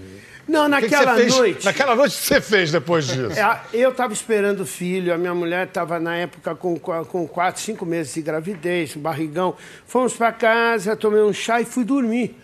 Não, 0.46 0.66
O 0.68 0.70
que 0.76 0.82
que 0.82 0.90
naquela 0.92 1.14
fez- 1.16 1.34
noite. 1.34 1.64
Naquela 1.64 1.96
noite, 1.96 2.12
o 2.16 2.20
que 2.20 2.26
você 2.26 2.38
fez 2.42 2.70
depois 2.70 3.06
disso? 3.06 3.32
É, 3.40 3.60
Eu 3.72 3.90
estava 3.92 4.12
esperando 4.12 4.60
o 4.60 4.66
filho, 4.66 5.14
a 5.14 5.16
minha 5.16 5.34
mulher 5.34 5.66
estava 5.68 5.98
na 5.98 6.14
época 6.16 6.54
com, 6.54 6.78
com 6.78 7.26
quatro, 7.26 7.62
cinco 7.62 7.86
meses 7.86 8.12
de 8.12 8.20
gravidez, 8.20 8.94
barrigão. 8.94 9.56
Fomos 9.86 10.12
para 10.12 10.30
casa, 10.32 10.94
tomei 10.94 11.22
um 11.22 11.32
chá 11.32 11.62
e 11.62 11.64
fui 11.64 11.82
dormir. 11.82 12.36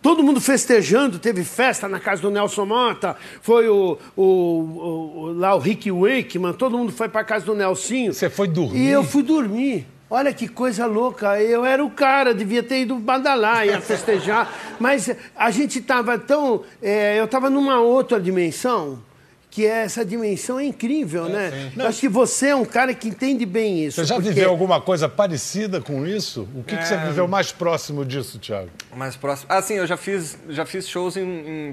Todo 0.00 0.22
mundo 0.22 0.40
festejando, 0.40 1.18
teve 1.18 1.42
festa 1.42 1.88
na 1.88 1.98
casa 1.98 2.22
do 2.22 2.30
Nelson 2.30 2.64
Mota, 2.66 3.16
foi 3.42 3.68
o, 3.68 3.98
o- 4.16 4.22
o- 4.22 5.20
o- 5.24 5.32
lá 5.32 5.52
o 5.56 5.58
Rick 5.58 5.90
Wakeman, 5.90 6.52
todo 6.52 6.78
mundo 6.78 6.92
foi 6.92 7.08
para 7.08 7.24
casa 7.24 7.44
do 7.44 7.56
Nelsinho. 7.56 8.14
Você 8.14 8.30
foi 8.30 8.46
dormir? 8.46 8.78
E 8.78 8.88
eu 8.88 9.02
fui 9.02 9.24
dormir. 9.24 9.84
Olha 10.10 10.34
que 10.34 10.48
coisa 10.48 10.86
louca. 10.86 11.40
Eu 11.40 11.64
era 11.64 11.84
o 11.84 11.90
cara, 11.90 12.34
devia 12.34 12.62
ter 12.64 12.80
ido 12.82 12.96
badalar, 12.96 13.64
ia 13.66 13.80
festejar. 13.82 14.52
Mas 14.80 15.08
a 15.36 15.50
gente 15.52 15.78
estava 15.78 16.18
tão. 16.18 16.64
é, 16.82 17.18
eu 17.20 17.26
estava 17.26 17.48
numa 17.48 17.80
outra 17.80 18.20
dimensão, 18.20 19.00
que 19.48 19.64
é 19.66 19.84
essa 19.84 20.04
dimensão 20.04 20.58
é 20.58 20.64
incrível, 20.64 21.28
né? 21.28 21.70
Eu 21.76 21.86
acho 21.86 22.00
que 22.00 22.08
você 22.08 22.48
é 22.48 22.56
um 22.56 22.64
cara 22.64 22.92
que 22.92 23.08
entende 23.08 23.46
bem 23.46 23.84
isso. 23.84 24.00
Você 24.00 24.06
já 24.08 24.14
porque- 24.16 24.30
viveu 24.30 24.50
alguma 24.50 24.80
coisa 24.80 25.08
parecida 25.08 25.80
com 25.80 26.04
isso? 26.06 26.48
O 26.56 26.62
que, 26.64 26.76
que 26.76 26.82
É. 26.82 26.86
você 26.86 26.96
viveu 26.96 27.28
mais 27.28 27.52
próximo 27.52 28.04
disso, 28.04 28.38
Thiago? 28.38 28.70
Mais 28.96 29.14
próximo. 29.16 29.46
Ah, 29.48 29.62
sim, 29.62 29.74
eu 29.74 29.86
já 29.86 29.96
fiz, 29.96 30.36
já 30.48 30.66
fiz 30.66 30.88
shows 30.88 31.14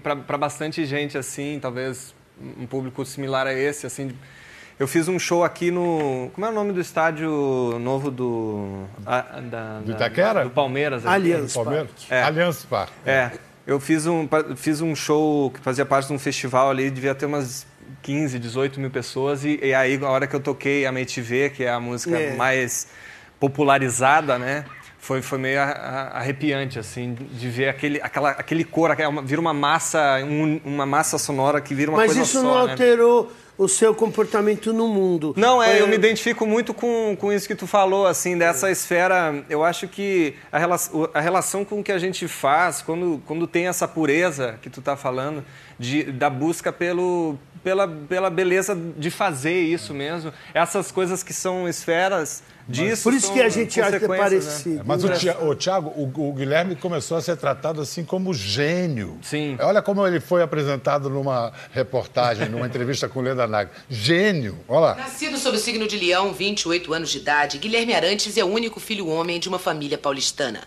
para 0.04 0.38
bastante 0.38 0.86
gente, 0.86 1.18
assim, 1.18 1.58
talvez 1.62 2.14
um 2.60 2.68
público 2.68 3.04
similar 3.04 3.48
a 3.48 3.54
esse, 3.54 3.88
assim. 3.88 4.12
Eu 4.80 4.88
fiz 4.88 5.08
um 5.08 5.18
show 5.18 5.44
aqui 5.44 5.72
no. 5.72 6.30
Como 6.34 6.46
é 6.46 6.50
o 6.50 6.54
nome 6.54 6.72
do 6.72 6.80
estádio 6.80 7.30
novo 7.80 8.12
do. 8.12 8.84
a- 9.06 9.40
da, 9.42 9.80
Do 9.80 9.86
da- 9.88 9.94
Itaquera? 9.96 10.44
do 10.44 10.52
Palmeiras. 10.52 11.04
aqui. 11.06 11.16
Allianz 11.16 11.54
Palmeiras? 11.54 11.88
Parque. 11.90 12.14
É. 12.14 12.22
Allianz 12.24 12.66
Parque. 12.66 12.94
É. 13.06 13.32
Eu 13.66 13.80
fiz 13.80 14.06
um, 14.06 14.28
fiz 14.56 14.80
um 14.80 14.96
show 14.96 15.50
que 15.52 15.60
fazia 15.62 15.86
parte 15.86 16.08
de 16.08 16.14
um 16.14 16.20
festival 16.20 16.70
ali, 16.70 16.90
devia 16.92 17.16
ter 17.16 17.26
umas 17.26 17.66
15, 18.04 18.38
18 18.38 18.80
mil 18.80 18.92
pessoas. 18.92 19.44
E, 19.44 19.60
e 19.64 19.74
aí, 19.74 20.00
a 20.02 20.10
hora 20.10 20.28
que 20.28 20.36
eu 20.36 20.40
toquei 20.40 20.86
a 20.86 20.90
MTV, 20.90 21.50
que 21.50 21.64
é 21.64 21.72
a 21.72 21.80
música 21.80 22.16
É. 22.18 22.36
mais 22.36 22.88
popularizada, 23.40 24.38
né? 24.38 24.64
Foi, 25.00 25.22
foi 25.22 25.38
meio 25.40 25.60
arrepiante, 25.62 26.78
assim, 26.78 27.14
de 27.14 27.50
ver 27.50 27.70
aquele, 27.70 28.00
aquela, 28.02 28.32
aquele 28.32 28.64
coro, 28.64 28.92
aquela- 28.94 29.22
vira 29.22 29.40
uma 29.40 29.54
massa, 29.54 30.20
um- 30.24 30.60
uma 30.66 30.86
massa 30.86 31.18
sonora 31.18 31.62
que 31.62 31.74
vira 31.74 31.90
uma 31.92 31.98
Mas 31.98 32.08
coisa 32.08 32.22
isso 32.24 32.42
só, 32.42 32.44
não 32.62 32.68
né? 32.68 32.76
O 33.58 33.68
seu 33.68 33.96
comportamento 33.96 34.72
no 34.72 34.88
mundo. 34.88 35.34
Não, 35.36 35.62
é, 35.62 35.72
Foi- 35.72 35.82
eu 35.82 35.88
me 35.88 35.96
identifico 35.96 36.46
muito 36.46 36.74
com, 36.74 37.18
com 37.20 37.34
isso 37.34 37.48
que 37.48 37.56
tu 37.56 37.66
falou, 37.66 38.06
assim, 38.06 38.38
dessa 38.38 38.70
esfera. 38.70 39.44
Eu 39.50 39.64
acho 39.64 39.88
que 39.88 40.36
a, 40.52 40.60
rela 40.60 40.78
a 41.14 41.20
relação 41.20 41.66
com 41.66 41.80
o 41.80 41.84
que 41.84 41.92
a 41.92 41.98
gente 41.98 42.28
faz, 42.28 42.82
quando, 42.82 43.22
quando 43.26 43.48
tem 43.48 43.68
essa 43.68 43.88
pureza 43.88 44.60
que 44.62 44.70
tu 44.70 44.82
tá 44.82 44.96
falando, 44.96 45.44
de, 45.80 46.04
da 46.04 46.30
busca 46.30 46.72
pelo, 46.72 47.38
pela, 47.64 47.88
pela 47.88 48.30
beleza 48.30 48.76
de 48.76 49.10
fazer 49.12 49.62
isso 49.62 49.94
mesmo, 49.94 50.32
essas 50.54 50.92
coisas 50.92 51.24
que 51.24 51.34
são 51.34 51.68
esferas 51.68 52.44
disso. 52.68 53.04
Por 53.04 53.14
isso 53.14 53.32
que 53.32 53.42
a 53.42 53.50
gente 53.50 53.80
acha 53.80 53.98
que 54.00 54.06
é 54.06 54.08
né? 54.08 54.18
parecido. 54.18 54.84
Mas 54.86 55.04
o, 55.04 55.10
Tia- 55.10 55.38
o 55.40 55.56
Thiago, 55.56 55.90
o, 55.96 56.30
o 56.30 56.34
Guilherme 56.34 56.76
começou 56.76 57.18
a 57.18 57.22
ser 57.22 57.38
tratado 57.38 57.82
assim 57.82 58.04
como 58.04 58.34
gênio. 58.34 59.18
Sim. 59.22 59.58
Olha 59.62 59.82
como 59.82 60.06
ele 60.06 60.20
foi 60.20 60.42
apresentado 60.42 61.10
numa 61.10 61.54
reportagem, 61.72 62.50
numa 62.50 62.68
entrevista 62.68 63.08
com 63.08 63.22
Leda 63.22 63.48
Nagel. 63.48 63.72
Gênio. 63.90 64.60
Olha 64.68 64.80
lá. 64.80 64.96
Nascido 64.96 65.38
sob 65.38 65.58
o 65.58 65.60
signo 65.60 65.88
de 65.88 65.98
Leão, 65.98 66.34
28 66.34 66.94
anos 66.94 67.10
de 67.10 67.18
idade, 67.20 67.58
Guilherme 67.58 67.94
Arantes 67.94 68.38
é 68.38 68.44
o 68.44 68.48
único 68.48 68.80
filho 68.80 69.08
homem 69.08 69.40
de 69.40 69.48
uma 69.48 69.60
família 69.60 69.98
paulistana. 69.98 70.62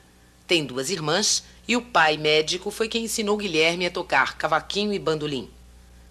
Tem 0.46 0.64
duas 0.64 0.90
irmãs 0.90 1.44
e 1.68 1.76
o 1.76 1.82
pai 1.82 2.16
médico 2.16 2.70
foi 2.70 2.88
quem 2.88 3.04
ensinou 3.04 3.36
Guilherme 3.36 3.86
a 3.86 3.90
tocar 3.90 4.36
cavaquinho 4.36 4.92
e 4.92 4.98
bandolim. 4.98 5.48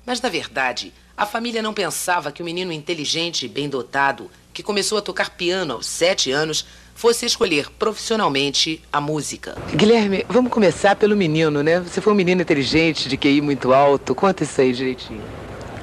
Mas, 0.09 0.21
na 0.21 0.27
verdade, 0.27 0.91
a 1.15 1.23
família 1.23 1.61
não 1.61 1.71
pensava 1.71 2.31
que 2.31 2.41
o 2.41 2.45
menino 2.45 2.71
inteligente 2.71 3.45
e 3.45 3.47
bem 3.47 3.69
dotado, 3.69 4.27
que 4.51 4.63
começou 4.63 4.97
a 4.97 5.03
tocar 5.03 5.29
piano 5.29 5.75
aos 5.75 5.85
sete 5.85 6.31
anos, 6.31 6.65
fosse 6.95 7.27
escolher 7.27 7.69
profissionalmente 7.77 8.81
a 8.91 8.99
música. 8.99 9.55
Guilherme, 9.71 10.25
vamos 10.27 10.51
começar 10.51 10.95
pelo 10.95 11.15
menino, 11.15 11.61
né? 11.61 11.79
Você 11.81 12.01
foi 12.01 12.11
um 12.11 12.15
menino 12.15 12.41
inteligente, 12.41 13.07
de 13.07 13.17
QI 13.17 13.39
muito 13.39 13.71
alto. 13.71 14.15
Conta 14.15 14.43
isso 14.43 14.59
aí 14.59 14.73
direitinho. 14.73 15.21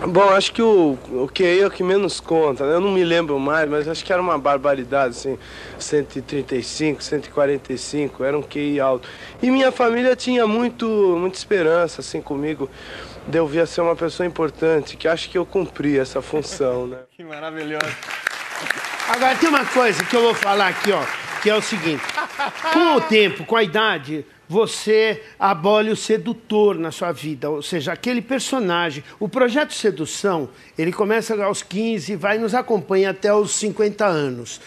Bom, 0.08 0.28
acho 0.30 0.52
que 0.52 0.60
o, 0.60 0.98
o 1.12 1.28
QI 1.32 1.60
é 1.60 1.66
o 1.68 1.70
que 1.70 1.84
menos 1.84 2.18
conta, 2.18 2.66
né? 2.66 2.74
Eu 2.74 2.80
não 2.80 2.90
me 2.90 3.04
lembro 3.04 3.38
mais, 3.38 3.70
mas 3.70 3.86
acho 3.86 4.04
que 4.04 4.12
era 4.12 4.20
uma 4.20 4.36
barbaridade, 4.36 5.10
assim, 5.16 5.38
135, 5.78 7.00
145, 7.00 8.24
era 8.24 8.36
um 8.36 8.42
QI 8.42 8.80
alto. 8.80 9.08
E 9.40 9.52
minha 9.52 9.70
família 9.70 10.16
tinha 10.16 10.48
muito, 10.48 10.84
muita 11.16 11.38
esperança, 11.38 12.00
assim, 12.00 12.20
comigo, 12.20 12.68
de 13.26 13.38
eu 13.38 13.46
vir 13.46 13.60
a 13.60 13.66
ser 13.66 13.80
uma 13.80 13.96
pessoa 13.96 14.26
importante, 14.26 14.96
que 14.96 15.08
acho 15.08 15.28
que 15.28 15.36
eu 15.36 15.44
cumpri 15.44 15.98
essa 15.98 16.22
função, 16.22 16.86
né? 16.86 16.98
Que 17.10 17.24
maravilhoso. 17.24 17.96
Agora 19.08 19.36
tem 19.36 19.48
uma 19.48 19.64
coisa 19.64 20.04
que 20.04 20.16
eu 20.16 20.22
vou 20.22 20.34
falar 20.34 20.68
aqui, 20.68 20.92
ó, 20.92 21.02
que 21.42 21.50
é 21.50 21.54
o 21.54 21.62
seguinte: 21.62 22.02
com 22.72 22.96
o 22.96 23.00
tempo, 23.00 23.44
com 23.44 23.56
a 23.56 23.62
idade, 23.62 24.24
você 24.48 25.22
abole 25.38 25.90
o 25.90 25.96
sedutor 25.96 26.76
na 26.76 26.90
sua 26.92 27.12
vida, 27.12 27.50
ou 27.50 27.62
seja, 27.62 27.92
aquele 27.92 28.22
personagem. 28.22 29.02
O 29.18 29.28
projeto 29.28 29.74
Sedução, 29.74 30.48
ele 30.78 30.92
começa 30.92 31.42
aos 31.44 31.62
15 31.62 32.12
e 32.12 32.16
vai 32.16 32.38
nos 32.38 32.54
acompanha 32.54 33.10
até 33.10 33.32
os 33.34 33.52
50 33.56 34.06
anos. 34.06 34.60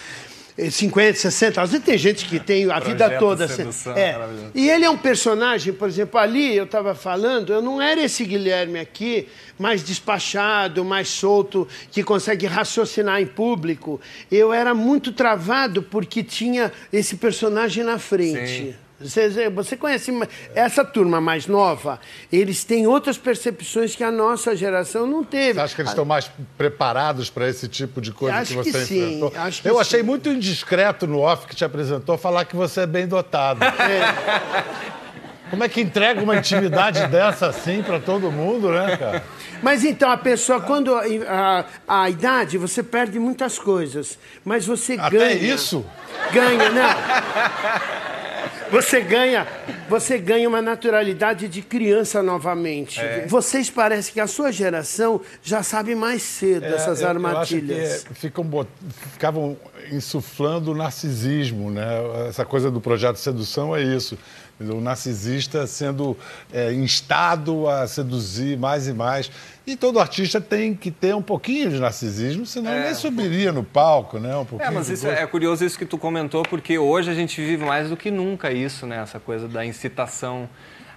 Eh, 0.59 0.69
50, 0.69 1.17
60, 1.17 1.61
às 1.61 1.71
vezes 1.71 1.85
tem 1.85 1.97
gente 1.97 2.25
que 2.25 2.37
tem 2.37 2.69
a 2.69 2.79
vida 2.79 3.17
toda. 3.17 3.45
assim. 3.45 3.55
Sedução, 3.55 3.95
é. 3.95 4.11
maravilhoso. 4.11 4.51
E 4.53 4.69
ele 4.69 4.83
é 4.83 4.89
um 4.89 4.97
personagem, 4.97 5.71
por 5.71 5.87
exemplo, 5.87 6.19
ali 6.19 6.55
eu 6.55 6.65
estava 6.65 6.93
falando, 6.93 7.53
eu 7.53 7.61
não 7.61 7.81
era 7.81 8.03
esse 8.03 8.25
Guilherme 8.25 8.79
aqui, 8.79 9.27
mais 9.57 9.81
despachado, 9.81 10.83
mais 10.83 11.07
solto, 11.07 11.67
que 11.91 12.03
consegue 12.03 12.45
raciocinar 12.45 13.21
em 13.21 13.25
público. 13.25 14.01
Eu 14.29 14.51
era 14.51 14.73
muito 14.73 15.13
travado 15.13 15.81
porque 15.81 16.21
tinha 16.23 16.71
esse 16.91 17.15
personagem 17.15 17.83
na 17.83 17.97
frente. 17.97 18.47
Sim. 18.47 18.88
Você, 19.01 19.49
você 19.49 19.77
conhece 19.77 20.11
essa 20.53 20.83
turma 20.83 21.21
mais 21.21 21.47
nova? 21.47 21.99
Eles 22.31 22.65
têm 22.65 22.85
outras 22.85 23.17
percepções 23.17 23.95
que 23.95 24.03
a 24.03 24.11
nossa 24.11 24.55
geração 24.55 25.07
não 25.07 25.23
teve. 25.23 25.53
Você 25.53 25.59
acha 25.61 25.75
que 25.75 25.81
eles 25.81 25.91
estão 25.91 26.03
mais 26.03 26.29
preparados 26.57 27.29
para 27.29 27.47
esse 27.47 27.67
tipo 27.69 28.01
de 28.01 28.11
coisa 28.11 28.37
Acho 28.37 28.57
que 28.57 28.71
você 28.71 28.71
que 28.79 28.85
sim, 28.85 29.03
enfrentou? 29.17 29.33
acho 29.41 29.61
que 29.61 29.69
Eu 29.69 29.79
achei 29.79 30.01
sim. 30.01 30.05
muito 30.05 30.29
indiscreto 30.29 31.07
no 31.07 31.19
off 31.19 31.47
que 31.47 31.55
te 31.55 31.63
apresentou 31.63 32.17
falar 32.17 32.43
que 32.43 32.55
você 32.57 32.81
é 32.81 32.85
bem 32.87 33.07
dotado. 33.07 33.61
Como 35.49 35.63
é 35.63 35.69
que 35.69 35.81
entrega 35.81 36.21
uma 36.21 36.35
intimidade 36.35 37.05
dessa 37.09 37.47
assim 37.47 37.81
para 37.81 37.99
todo 37.99 38.29
mundo, 38.31 38.69
né, 38.71 38.97
cara? 38.97 39.23
Mas 39.63 39.83
então, 39.83 40.11
a 40.11 40.17
pessoa, 40.17 40.61
quando 40.61 40.93
a, 40.93 41.03
a, 41.87 42.01
a 42.03 42.09
idade, 42.09 42.57
você 42.57 42.83
perde 42.83 43.17
muitas 43.17 43.57
coisas. 43.57 44.19
Mas 44.45 44.65
você 44.65 44.93
Até 44.93 45.17
ganha. 45.17 45.53
isso? 45.53 45.85
Ganha, 46.31 46.69
não. 46.69 46.89
Você 48.71 49.01
ganha, 49.01 49.47
você 49.89 50.17
ganha 50.17 50.47
uma 50.47 50.61
naturalidade 50.61 51.47
de 51.47 51.61
criança 51.61 52.21
novamente. 52.21 52.99
É. 52.99 53.25
Vocês 53.27 53.69
parecem 53.69 54.13
que 54.13 54.19
a 54.19 54.27
sua 54.27 54.51
geração 54.51 55.21
já 55.41 55.63
sabe 55.63 55.95
mais 55.95 56.21
cedo 56.21 56.65
essas 56.65 57.01
É, 57.01 57.05
eu- 57.05 57.09
armadilhas. 57.09 57.89
Eu 57.89 57.95
acho 57.95 58.05
que 58.05 58.13
ficam, 58.13 58.67
ficavam 59.13 59.57
insuflando 59.91 60.71
o 60.71 60.75
narcisismo, 60.75 61.71
né? 61.71 61.87
Essa 62.27 62.45
coisa 62.45 62.69
do 62.69 62.79
projeto 62.79 63.17
Sedução 63.17 63.75
é 63.75 63.81
isso. 63.81 64.17
O 64.59 64.81
narcisista 64.81 65.65
sendo 65.65 66.17
é, 66.51 66.73
instado 66.73 67.69
a 67.69 67.87
seduzir 67.87 68.57
mais 68.57 68.87
e 68.89 68.93
mais. 68.93 69.31
E 69.65 69.77
todo 69.77 69.99
artista 69.99 70.41
tem 70.41 70.75
que 70.75 70.91
ter 70.91 71.15
um 71.15 71.21
pouquinho 71.21 71.69
de 71.69 71.79
narcisismo, 71.79 72.45
senão 72.45 72.69
É. 72.71 72.85
nem 72.85 72.93
subiria 72.95 73.51
no 73.53 73.63
palco, 73.63 74.19
né? 74.19 74.35
Um 74.35 74.41
É, 74.41 74.45
pouquinho 74.45 74.73
mas 74.73 74.87
de 74.87 74.93
isso 74.93 75.05
gosto. 75.05 75.17
é 75.17 75.25
curioso 75.27 75.63
isso 75.63 75.77
que 75.77 75.85
tu 75.85 75.97
comentou, 75.97 76.43
porque 76.43 76.77
hoje 76.77 77.09
a 77.09 77.13
gente 77.13 77.39
vive 77.39 77.63
mais 77.63 77.87
do 77.89 77.95
que 77.95 78.11
nunca 78.11 78.51
isso, 78.51 78.85
né? 78.85 79.01
Essa 79.01 79.19
coisa 79.19 79.47
da 79.47 79.65
incitação 79.65 80.49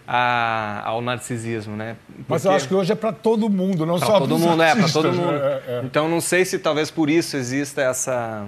a- 0.09 0.83
ao 0.85 1.01
narcisismo, 1.01 1.77
né? 1.77 1.97
Mas 2.29 2.45
eu 2.45 2.51
Porque- 2.51 2.57
acho 2.57 2.69
que 2.69 2.75
hoje 2.75 2.93
é 2.93 2.97
para 2.97 3.13
todo 3.13 3.49
mundo, 3.49 3.87
não 3.87 3.99
Pra 3.99 4.07
só 4.07 4.19
todo 4.19 4.31
pros 4.31 4.41
mundo, 4.41 4.55
é, 4.63 4.71
para 4.73 4.81
artistas, 4.81 4.93
todo 4.93 5.13
né? 5.13 5.19
mundo. 5.25 5.37
É, 5.37 5.63
é. 5.69 5.83
Então 5.85 6.09
não 6.09 6.21
sei 6.21 6.45
se 6.45 6.59
talvez 6.59 6.91
por 6.91 7.09
isso 7.09 7.37
exista 7.37 7.81
essa 7.83 8.47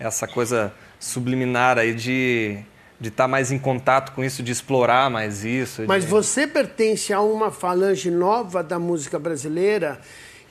essa 0.00 0.26
coisa 0.26 0.72
subliminar 0.98 1.78
aí 1.78 1.94
de 1.94 2.58
de 3.00 3.08
estar 3.08 3.26
mais 3.26 3.50
em 3.50 3.58
contato 3.58 4.12
com 4.12 4.22
isso, 4.22 4.42
de 4.42 4.52
explorar 4.52 5.08
mais 5.08 5.44
isso. 5.44 5.84
Mas 5.86 6.04
de... 6.04 6.10
você 6.10 6.46
pertence 6.46 7.12
a 7.12 7.20
uma 7.20 7.50
falange 7.50 8.10
nova 8.10 8.62
da 8.62 8.78
música 8.78 9.18
brasileira 9.18 9.98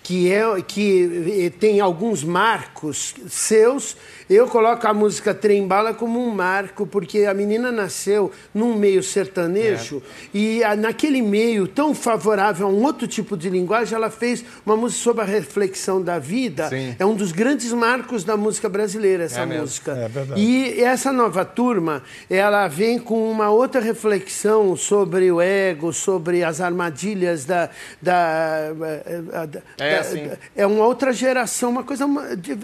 que 0.09 0.33
é 0.33 0.41
que 0.63 1.45
eh, 1.45 1.49
tem 1.59 1.79
alguns 1.79 2.23
marcos 2.23 3.13
seus. 3.29 3.95
Eu 4.27 4.47
coloco 4.47 4.87
a 4.87 4.93
música 4.93 5.33
Trem 5.35 5.67
Bala 5.67 5.93
como 5.93 6.19
um 6.23 6.31
marco, 6.31 6.85
porque 6.87 7.25
a 7.25 7.33
menina 7.33 7.71
nasceu 7.71 8.31
num 8.53 8.75
meio 8.75 9.01
sertanejo 9.03 10.01
e 10.33 10.63
ah, 10.63 10.75
naquele 10.75 11.21
meio 11.21 11.67
tão 11.67 11.93
favorável 11.93 12.67
a 12.67 12.69
um 12.71 12.83
outro 12.83 13.07
tipo 13.07 13.35
de 13.37 13.49
linguagem, 13.51 13.95
ela 13.95 14.09
fez 14.09 14.43
uma 14.65 14.75
música 14.75 15.03
sobre 15.03 15.21
a 15.23 15.25
reflexão 15.25 16.01
da 16.01 16.17
vida. 16.17 16.69
Sim. 16.69 16.95
É 16.97 17.05
um 17.05 17.13
dos 17.15 17.31
grandes 17.31 17.71
marcos 17.71 18.23
da 18.23 18.35
música 18.35 18.67
brasileira, 18.67 19.25
essa 19.25 19.41
É 19.41 19.45
música. 19.45 19.91
É 19.91 20.07
verdade. 20.07 20.41
E 20.41 20.81
essa 20.83 21.11
nova 21.11 21.45
turma, 21.45 22.01
ela 22.29 22.67
vem 22.67 22.97
com 22.97 23.29
uma 23.31 23.49
outra 23.51 23.79
reflexão 23.81 24.75
sobre 24.75 25.31
o 25.31 25.39
ego, 25.39 25.93
sobre 25.93 26.43
as 26.43 26.61
armadilhas 26.61 27.45
da. 27.45 27.69
da, 28.01 28.71
eh, 29.05 29.21
da- 29.47 29.61
É, 29.77 29.97
da- 29.97 29.98
sim. 30.03 30.29
é 30.55 30.65
uma 30.65 30.85
outra 30.85 31.11
geração, 31.13 31.69
uma 31.71 31.83
coisa 31.83 32.05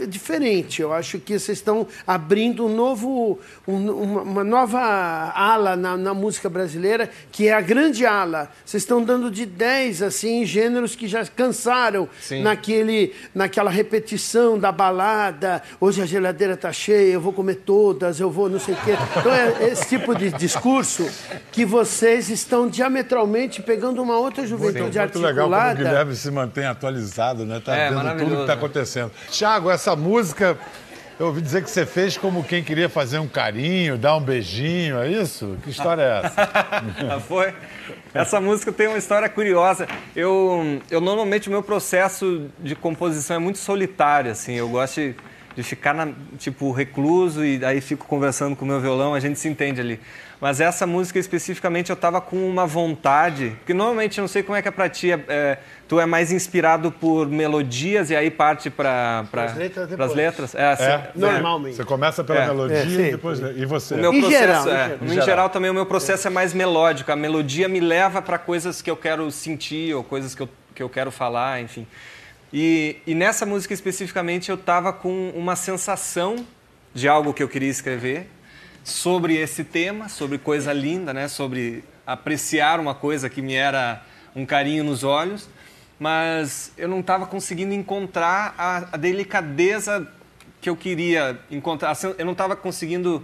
diferente. 0.07 0.81
Eu 0.81 0.93
acho 0.93 1.19
que 1.19 1.37
vocês 1.37 1.57
estão 1.57 1.87
abrindo 2.05 2.65
um 2.65 2.75
novo, 2.75 3.39
um- 3.67 3.91
uma, 4.21 4.43
nova 4.43 4.79
ala 4.79 5.75
na, 5.75 5.97
na 5.97 6.13
música 6.13 6.49
brasileira, 6.49 7.09
que 7.31 7.47
é 7.47 7.53
a 7.53 7.61
grande 7.61 8.05
ala. 8.05 8.49
Vocês 8.65 8.83
estão 8.83 9.03
dando 9.03 9.29
de 9.31 9.45
10 9.45 10.01
assim, 10.01 10.45
gêneros 10.45 10.95
que 10.95 11.07
já 11.07 11.25
cansaram 11.25 12.07
Sim. 12.21 12.41
naquele, 12.41 13.13
naquela 13.33 13.69
repetição 13.69 14.57
da 14.57 14.71
balada. 14.71 15.61
Hoje 15.79 16.01
a 16.01 16.05
geladeira 16.05 16.53
está 16.53 16.71
cheia, 16.71 17.13
eu 17.13 17.21
vou 17.21 17.33
comer 17.33 17.55
todas, 17.55 18.19
eu 18.19 18.29
vou 18.29 18.49
não 18.49 18.59
sei 18.59 18.73
o 18.73 18.77
quê. 18.77 18.91
Então 19.19 19.33
é 19.33 19.69
esse 19.69 19.87
tipo 19.87 20.13
de 20.15 20.31
discurso 20.31 21.07
que 21.51 21.65
vocês 21.65 22.29
estão 22.29 22.67
diametralmente 22.67 23.61
pegando 23.61 24.01
uma 24.01 24.17
outra 24.17 24.45
juventude 24.45 24.79
Muito 24.79 24.95
legal 24.95 25.09
como 25.09 25.23
o 25.25 25.27
articulada. 25.27 25.83
Guilherme 25.83 26.15
se 26.15 26.31
mantém 26.31 26.65
atualizado, 26.65 27.24
né? 27.33 27.61
Tá 27.63 27.75
É, 27.75 27.89
vendo 27.89 28.17
tudo 28.17 28.35
que 28.35 28.41
está 28.41 28.45
né? 28.47 28.53
acontecendo. 28.53 29.11
Tiago, 29.31 29.71
essa 29.71 29.95
música, 29.95 30.57
eu 31.19 31.27
ouvi 31.27 31.41
dizer 31.41 31.63
que 31.63 31.69
você 31.69 31.85
fez 31.85 32.17
como 32.17 32.43
quem 32.43 32.63
queria 32.63 32.87
fazer 32.89 33.17
um 33.19 33.27
carinho, 33.27 33.97
dar 33.97 34.15
um 34.17 34.21
beijinho, 34.21 34.99
é 34.99 35.09
isso? 35.09 35.57
Que 35.63 35.69
história 35.71 36.01
é 36.01 36.25
essa? 36.25 37.19
Foi. 37.27 37.53
Essa 38.13 38.39
música 38.39 38.71
tem 38.71 38.87
uma 38.87 38.97
história 38.97 39.27
curiosa. 39.27 39.87
Eu, 40.15 40.81
eu 40.89 41.01
normalmente 41.01 41.47
o 41.49 41.51
meu 41.51 41.63
processo 41.63 42.47
de 42.59 42.75
composição 42.75 43.35
é 43.35 43.39
muito 43.39 43.57
solitário, 43.57 44.31
assim. 44.31 44.53
Eu 44.53 44.69
gosto 44.69 45.01
de, 45.01 45.15
de 45.55 45.63
ficar 45.63 45.93
na, 45.93 46.09
tipo 46.37 46.71
recluso 46.71 47.43
e 47.45 47.63
aí 47.63 47.79
fico 47.81 48.05
conversando 48.05 48.55
com 48.55 48.65
o 48.65 48.67
meu 48.67 48.79
violão, 48.79 49.13
a 49.13 49.19
gente 49.19 49.39
se 49.39 49.47
entende 49.47 49.79
ali. 49.79 49.99
Mas 50.41 50.59
essa 50.59 50.85
música 50.85 51.17
especificamente 51.17 51.89
eu 51.89 51.95
tava 51.95 52.19
com 52.19 52.35
uma 52.47 52.67
vontade, 52.67 53.53
porque 53.59 53.73
normalmente 53.73 54.17
eu 54.17 54.23
não 54.23 54.27
sei 54.27 54.43
como 54.43 54.57
é 54.57 54.61
que 54.61 54.67
é 54.67 54.71
pra 54.71 54.89
ti, 54.89 55.09
é, 55.11 55.19
é, 55.29 55.57
tu 55.87 55.97
é 55.97 56.05
mais 56.05 56.29
inspirado 56.31 56.91
por 56.91 57.29
melodias 57.29 58.09
e 58.09 58.15
aí 58.17 58.29
parte 58.29 58.69
para 58.69 59.23
letras 59.55 59.83
as 59.85 59.89
depois. 59.89 60.13
letras. 60.13 60.53
É, 60.55 60.65
assim, 60.71 60.83
É? 60.83 61.09
Normalmente. 61.15 61.77
Você 61.77 61.85
começa 61.85 62.21
pela 62.21 62.39
É. 62.43 62.47
melodia 62.47 62.77
É, 62.77 62.85
e 62.85 63.11
depois. 63.11 63.39
E 63.39 63.65
você? 63.65 63.93
O 63.95 63.97
meu 63.97 64.13
Em 64.13 64.19
processo 64.19 64.41
geral, 64.41 64.65
em 64.67 64.69
é, 64.69 64.73
geral. 64.73 64.97
em 65.01 65.05
Em 65.05 65.09
geral. 65.09 65.25
geral. 65.25 65.49
também 65.49 65.71
o 65.71 65.73
meu 65.73 65.85
processo 65.85 66.27
é 66.27 66.29
mais 66.29 66.53
melódico. 66.53 67.11
A 67.13 67.15
melodia 67.15 67.69
me 67.69 67.79
leva 67.79 68.21
para 68.21 68.37
coisas 68.37 68.81
que 68.81 68.91
eu 68.91 68.97
quero 68.97 69.31
sentir 69.31 69.95
ou 69.95 70.03
coisas 70.03 70.35
que 70.35 70.41
eu, 70.43 70.49
que 70.75 70.83
eu 70.83 70.89
quero 70.89 71.11
falar, 71.11 71.61
enfim. 71.61 71.87
E, 72.57 73.01
e 73.05 73.13
nessa 73.13 73.45
música 73.45 73.73
especificamente 73.73 74.49
eu 74.49 74.55
tava 74.55 74.93
com 74.93 75.29
uma 75.31 75.57
sensação 75.57 76.45
de 76.93 77.05
algo 77.05 77.33
que 77.33 77.43
eu 77.43 77.49
queria 77.49 77.67
escrever 77.69 78.29
sobre 78.81 79.35
esse 79.35 79.65
tema, 79.65 80.07
sobre 80.07 80.37
coisa 80.37 80.71
linda, 80.71 81.13
né? 81.13 81.27
Sobre 81.27 81.83
apreciar 82.07 82.79
uma 82.79 82.95
coisa 82.95 83.29
que 83.29 83.41
me 83.41 83.55
era 83.55 84.01
um 84.33 84.45
carinho 84.45 84.85
nos 84.85 85.03
olhos, 85.03 85.49
mas 85.99 86.71
eu 86.77 86.87
não 86.87 87.01
estava 87.01 87.25
conseguindo 87.25 87.73
encontrar 87.73 88.55
a, 88.57 88.77
a 88.93 88.95
delicadeza 88.97 90.07
que 90.61 90.69
eu 90.69 90.77
queria 90.77 91.37
encontrar. 91.51 91.93
Eu 92.17 92.23
não 92.23 92.31
estava 92.31 92.55
conseguindo 92.55 93.21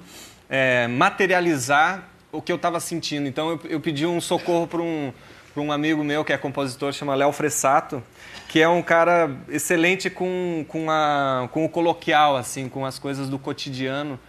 é, 0.49 0.89
materializar 0.89 2.03
o 2.34 2.41
que 2.41 2.51
eu 2.51 2.58
estava 2.58 2.82
sentindo. 2.82 3.29
Então 3.29 3.51
eu, 3.51 3.62
eu 3.63 3.79
pedi 3.79 4.05
um 4.05 4.19
socorro 4.19 4.67
para 4.67 4.82
um, 4.82 5.13
pra 5.53 5.61
um 5.61 5.71
amigo 5.71 6.03
meu 6.03 6.23
que 6.23 6.31
é 6.33 6.37
compositor, 6.37 6.91
chama 6.93 7.15
Léo 7.15 7.31
Fressato, 7.31 8.01
que 8.47 8.61
é 8.61 8.67
um 8.67 8.81
cara 8.81 9.29
excelente 9.49 10.09
com, 10.09 10.65
com, 10.67 10.89
a, 10.89 11.47
com 11.51 11.65
o 11.65 11.69
coloquial, 11.69 12.35
assim, 12.37 12.67
com 12.69 12.85
as 12.85 12.97
coisas 12.99 13.29
do 13.29 13.37
cotidiano. 13.39 14.19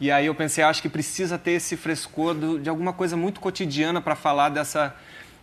E 0.00 0.10
aí 0.10 0.26
eu 0.26 0.34
pensei, 0.34 0.62
acho 0.64 0.82
que 0.82 0.88
precisa 0.88 1.38
ter 1.38 1.52
esse 1.52 1.76
frescor 1.76 2.34
do- 2.34 2.58
de 2.58 2.68
alguma 2.68 2.92
coisa 2.92 3.16
muito 3.16 3.40
cotidiana 3.40 4.00
para 4.00 4.14
falar 4.16 4.48
dessa. 4.48 4.94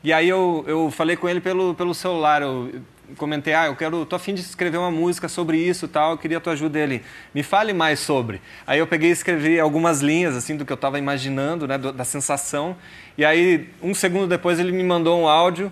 E 0.04 0.12
aí 0.12 0.28
eu, 0.28 0.63
eu 0.67 0.91
falei 0.91 1.15
com 1.15 1.28
ele 1.30 1.39
pelo, 1.39 1.74
pelo 1.74 1.94
celular. 1.94 2.41
Eu 2.41 2.82
comentei, 3.17 3.54
ah, 3.54 3.67
eu 3.67 3.76
quero, 3.76 4.06
tô 4.06 4.15
afim 4.15 4.34
de 4.34 4.41
escrever 4.41 4.78
uma 4.78 4.91
música 4.91 5.28
sobre 5.28 5.58
isso 5.58 5.88
tal, 5.88 6.12
eu 6.12 6.17
queria 6.17 6.38
a 6.38 6.41
tua 6.41 6.54
ajuda 6.54 6.80
dele. 6.80 7.04
Me 7.34 7.43
fale 7.43 7.74
mais 7.74 8.00
sobre. 8.00 8.41
Aí 8.65 8.80
eu 8.80 8.88
peguei 8.88 9.10
e 9.10 9.13
escrevi 9.13 9.60
algumas 9.60 10.02
linhas, 10.02 10.36
assim, 10.36 10.56
do 10.56 10.65
que 10.65 10.71
eu 10.71 10.76
estava 10.76 10.97
imaginando, 10.97 11.67
né, 11.67 11.78
da 11.78 12.04
sensação. 12.04 12.76
E 13.17 13.26
aí, 13.26 13.69
um 13.82 13.93
segundo 13.93 14.28
depois, 14.28 14.60
ele 14.60 14.71
me 14.71 14.84
mandou 14.84 15.19
um 15.21 15.28
áudio 15.28 15.71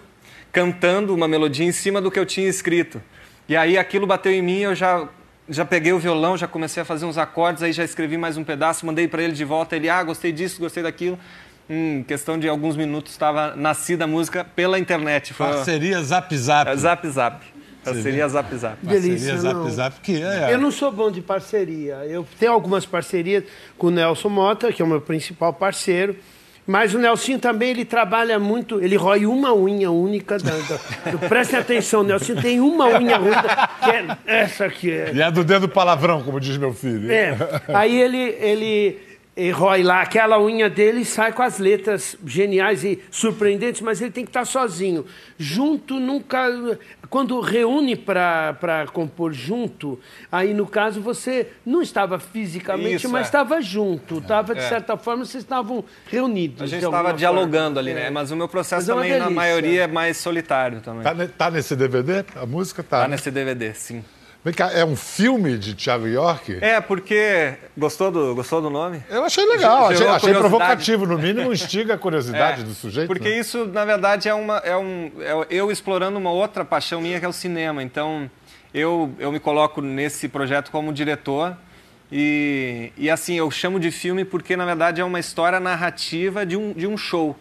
cantando 0.52 1.14
uma 1.14 1.28
melodia 1.28 1.66
em 1.66 1.72
cima 1.72 2.02
do 2.02 2.10
que 2.10 2.20
eu 2.20 2.26
tinha 2.26 2.48
escrito. 2.48 3.02
E 3.48 3.56
aí 3.56 3.78
aquilo 3.78 4.06
bateu 4.06 4.32
em 4.32 4.42
mim, 4.42 4.60
eu 4.60 4.76
já 4.76 5.08
já 5.50 5.66
peguei 5.66 5.92
o 5.92 5.98
violão, 5.98 6.38
já 6.38 6.48
comecei 6.48 6.82
a 6.84 6.86
fazer 6.86 7.06
uns 7.06 7.18
acordes, 7.18 7.64
aí 7.64 7.74
já 7.74 7.84
escrevi 7.84 8.18
mais 8.18 8.38
um 8.38 8.44
pedaço, 8.44 8.86
mandei 8.86 9.08
para 9.08 9.24
ele 9.24 9.34
de 9.34 9.44
volta, 9.44 9.76
ele, 9.76 9.90
ah, 9.90 10.04
gostei 10.04 10.32
disso, 10.32 10.60
gostei 10.60 10.84
daquilo. 10.84 11.18
Em 11.70 12.02
questão 12.04 12.38
de 12.40 12.50
alguns 12.50 12.76
minutos 12.76 13.12
estava 13.12 13.56
nascida 13.56 14.06
a 14.06 14.08
música 14.08 14.44
pela 14.44 14.80
internet. 14.80 15.34
Foi 15.34 15.46
Parceria 15.48 16.02
Zap 16.02 16.36
Zap. 16.36 16.70
É, 16.72 16.76
Zap 16.76 17.08
Zap. 17.08 17.46
Parceria 17.84 18.28
Zap 18.28 18.56
Zap. 18.58 18.78
Delícia, 18.86 19.34
Parceria 19.34 19.54
não. 19.54 19.64
Zap 19.64 19.72
Zap, 19.76 20.02
que 20.02 20.22
é. 20.22 20.54
Eu 20.54 20.58
não 20.58 20.72
sou 20.72 20.92
bom 20.92 21.12
de 21.12 21.22
parceria. 21.22 21.96
Eu 22.08 22.26
tenho 22.40 22.52
algumas 22.54 22.86
parcerias 22.86 23.44
com 23.78 23.88
o 23.88 23.92
Nelson 23.92 24.30
Mota, 24.30 24.74
que 24.74 24.82
é 24.82 24.86
o 24.86 24.88
meu 24.88 25.00
principal 25.00 25.54
parceiro. 25.54 26.16
Mas 26.68 26.94
o 26.94 27.00
Nelson 27.00 27.40
também 27.40 27.70
ele 27.72 27.84
trabalha 27.86 28.38
muito, 28.38 28.80
ele 28.80 28.96
rói 28.96 29.26
uma 29.26 29.56
unha 29.56 29.90
única. 29.90 30.38
Da, 30.38 30.52
da, 30.52 31.12
do- 31.12 31.20
prestem 31.30 31.60
atenção, 31.60 32.04
Nelson 32.04 32.36
tem 32.36 32.60
uma 32.60 32.86
unha 33.00 33.18
única, 33.20 33.70
que 33.84 33.90
é 33.90 34.18
essa 34.42 34.66
aqui. 34.66 34.92
É, 34.92 35.12
E 35.14 35.22
é 35.22 35.32
do 35.32 35.44
dedo 35.44 35.68
palavrão, 35.70 36.22
como 36.22 36.40
diz 36.40 36.58
meu 36.58 36.72
filho. 36.74 37.12
é. 37.12 37.36
Aí 37.74 38.00
ele, 38.00 38.18
ele, 38.40 39.00
ele 39.40 39.52
rói 39.52 39.84
lá 39.84 40.02
aquela 40.02 40.38
unha 40.42 40.70
dele 40.70 41.02
e 41.02 41.06
sai 41.06 41.32
com 41.32 41.42
as 41.42 41.60
letras 41.60 42.18
geniais 42.26 42.84
e 42.84 43.02
surpreendentes, 43.10 43.80
mas 43.82 44.02
ele 44.02 44.12
tem 44.12 44.26
que 44.26 44.30
estar 44.30 44.44
sozinho. 44.44 45.06
Junto 45.38 46.00
nunca. 46.00 46.78
Quando 47.10 47.40
reúne 47.40 47.96
para 47.96 48.86
compor 48.94 49.32
junto, 49.34 49.98
aí 50.32 50.54
no 50.54 50.68
caso 50.68 51.02
você 51.02 51.48
não 51.66 51.82
estava 51.82 52.20
fisicamente, 52.20 52.98
Isso, 52.98 53.10
mas 53.10 53.22
é. 53.22 53.26
estava 53.26 53.62
junto. 53.62 54.18
Estava, 54.18 54.54
de 54.54 54.62
É. 54.62 54.68
certa 54.70 54.98
forma, 54.98 55.24
vocês 55.26 55.44
estavam 55.44 55.84
reunidos. 56.08 56.62
A 56.62 56.66
gente 56.68 56.84
estava 56.84 57.14
dialogando 57.14 57.76
forma. 57.76 57.80
ali, 57.80 57.94
né? 57.94 58.08
É. 58.08 58.10
Mas 58.10 58.30
o 58.32 58.36
meu 58.36 58.48
processo 58.50 58.92
é 58.92 58.94
também, 58.94 59.10
na 59.12 59.18
delícia. 59.20 59.36
maioria, 59.36 59.84
é 59.84 59.88
mais 59.88 60.18
solitário 60.18 60.82
também. 60.82 61.02
Tá, 61.04 61.14
tá 61.38 61.50
nesse 61.52 61.76
DVD? 61.76 62.26
A 62.36 62.46
música 62.46 62.84
tá. 62.84 63.02
Tá 63.02 63.08
nesse 63.08 63.32
DVD, 63.32 63.74
sim. 63.74 64.04
Vem 64.42 64.54
cá, 64.54 64.72
é 64.72 64.86
um 64.86 64.96
filme 64.96 65.58
de 65.58 65.76
Thiago 65.76 66.08
York? 66.08 66.60
É, 66.62 66.80
porque... 66.80 67.56
Gostou 67.78 68.10
do, 68.10 68.34
gostou 68.34 68.62
do 68.62 68.70
nome? 68.70 69.04
Eu 69.10 69.26
achei 69.26 69.46
legal, 69.46 69.94
Gerou 69.94 70.14
achei, 70.14 70.30
achei 70.30 70.40
provocativo, 70.40 71.06
no 71.06 71.18
mínimo 71.18 71.52
instiga 71.52 71.96
a 71.96 71.98
curiosidade 72.00 72.62
É, 72.62 72.64
do 72.64 72.74
sujeito. 72.74 73.08
Porque 73.08 73.28
né? 73.28 73.38
isso, 73.38 73.66
na 73.66 73.84
verdade, 73.84 74.30
é, 74.30 74.34
uma, 74.34 74.58
é, 74.60 74.78
um, 74.78 75.12
é 75.20 75.46
eu 75.50 75.70
explorando 75.70 76.18
uma 76.18 76.32
outra 76.32 76.64
paixão 76.64 77.02
minha, 77.02 77.20
que 77.20 77.26
é 77.26 77.28
o 77.28 77.34
cinema. 77.34 77.84
Então, 77.84 78.32
eu, 78.74 79.14
eu 79.20 79.30
me 79.30 79.42
coloco 79.42 79.82
nesse 79.82 80.30
projeto 80.30 80.72
como 80.72 80.94
diretor. 80.94 81.58
E, 82.10 82.94
e, 82.98 83.10
assim, 83.10 83.36
eu 83.36 83.52
chamo 83.52 83.78
de 83.78 83.92
filme 83.92 84.24
porque, 84.24 84.56
na 84.56 84.66
verdade, 84.66 85.02
é 85.02 85.04
uma 85.04 85.20
história 85.20 85.60
narrativa 85.60 86.46
de 86.46 86.56
um, 86.56 86.72
de 86.72 86.88
um 86.88 86.98
show. 86.98 87.38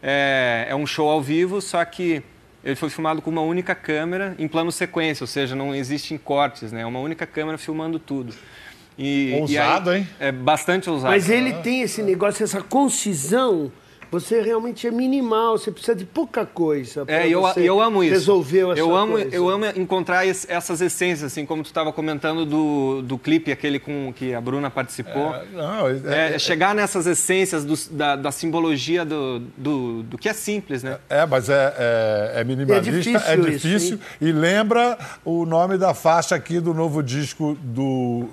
É, 0.00 0.68
é 0.70 0.76
um 0.76 0.86
show 0.86 1.10
ao 1.10 1.20
vivo, 1.20 1.60
só 1.60 1.84
que 1.84 2.22
ele 2.66 2.74
foi 2.76 2.90
filmado 2.90 3.22
com 3.22 3.30
uma 3.30 3.42
única 3.42 3.74
câmera 3.76 4.34
em 4.38 4.48
plano 4.48 4.72
sequência, 4.72 5.22
ou 5.22 5.28
seja, 5.28 5.54
não 5.54 5.72
existem 5.72 6.18
cortes, 6.18 6.72
né? 6.72 6.80
É 6.82 6.86
uma 6.86 6.98
única 6.98 7.24
câmera 7.24 7.56
filmando 7.56 7.98
tudo. 7.98 8.34
E, 8.98 9.28
e 9.30 9.34
aí- 9.34 9.40
Ousado, 9.40 9.94
hein? 9.94 10.08
É 10.18 10.32
bastante 10.32 10.90
ousado. 10.90 11.12
Mas 11.12 11.30
ele 11.30 11.52
tem 11.62 11.82
esse 11.82 12.02
negócio, 12.02 12.42
essa 12.42 12.60
concisão 12.60 13.70
você 14.10 14.40
realmente 14.40 14.86
é 14.86 14.90
minimal, 14.90 15.58
você 15.58 15.70
precisa 15.70 15.94
de 15.94 16.04
pouca 16.04 16.44
coisa. 16.46 17.04
É, 17.08 17.28
eu, 17.28 17.42
eu 17.56 17.80
amo 17.80 18.02
isso. 18.04 18.12
Resolveu 18.14 18.70
a 18.70 18.74
eu 18.74 18.86
sua 18.86 19.00
amo, 19.00 19.12
coisa. 19.12 19.34
Eu 19.34 19.48
amo 19.48 19.64
encontrar 19.76 20.24
es- 20.26 20.46
essas 20.48 20.80
essências, 20.80 21.32
assim, 21.32 21.44
como 21.44 21.62
tu 21.62 21.66
estava 21.66 21.92
comentando 21.92 22.44
do, 22.46 23.02
do 23.02 23.18
clipe, 23.18 23.50
aquele 23.52 23.78
com 23.78 24.12
que 24.14 24.34
a 24.34 24.40
Bruna 24.40 24.70
participou. 24.70 25.34
Não, 25.52 25.88
É, 26.12 26.34
é 26.34 26.38
chegar 26.38 26.74
nessas 26.74 27.06
essências 27.06 27.64
dos- 27.64 27.88
da, 27.88 28.16
da 28.16 28.30
simbologia 28.30 29.04
do, 29.04 29.40
do, 29.56 30.02
do 30.04 30.18
que 30.18 30.28
é 30.28 30.32
simples, 30.32 30.82
né? 30.82 30.98
É, 31.08 31.24
mas 31.26 31.48
é, 31.48 31.74
é, 31.78 32.40
é 32.40 32.44
minimalista, 32.44 32.90
É 33.30 33.32
é 33.32 33.36
difícil 33.36 33.50
difícil, 33.56 33.96
isso, 33.96 34.00
e 34.20 34.32
lembra 34.32 34.98
o 35.24 35.44
nome 35.44 35.76
da 35.78 35.94
faixa 35.94 36.34
aqui 36.34 36.60
do 36.60 36.72
novo 36.74 37.02
disco 37.02 37.56
do 37.62 38.26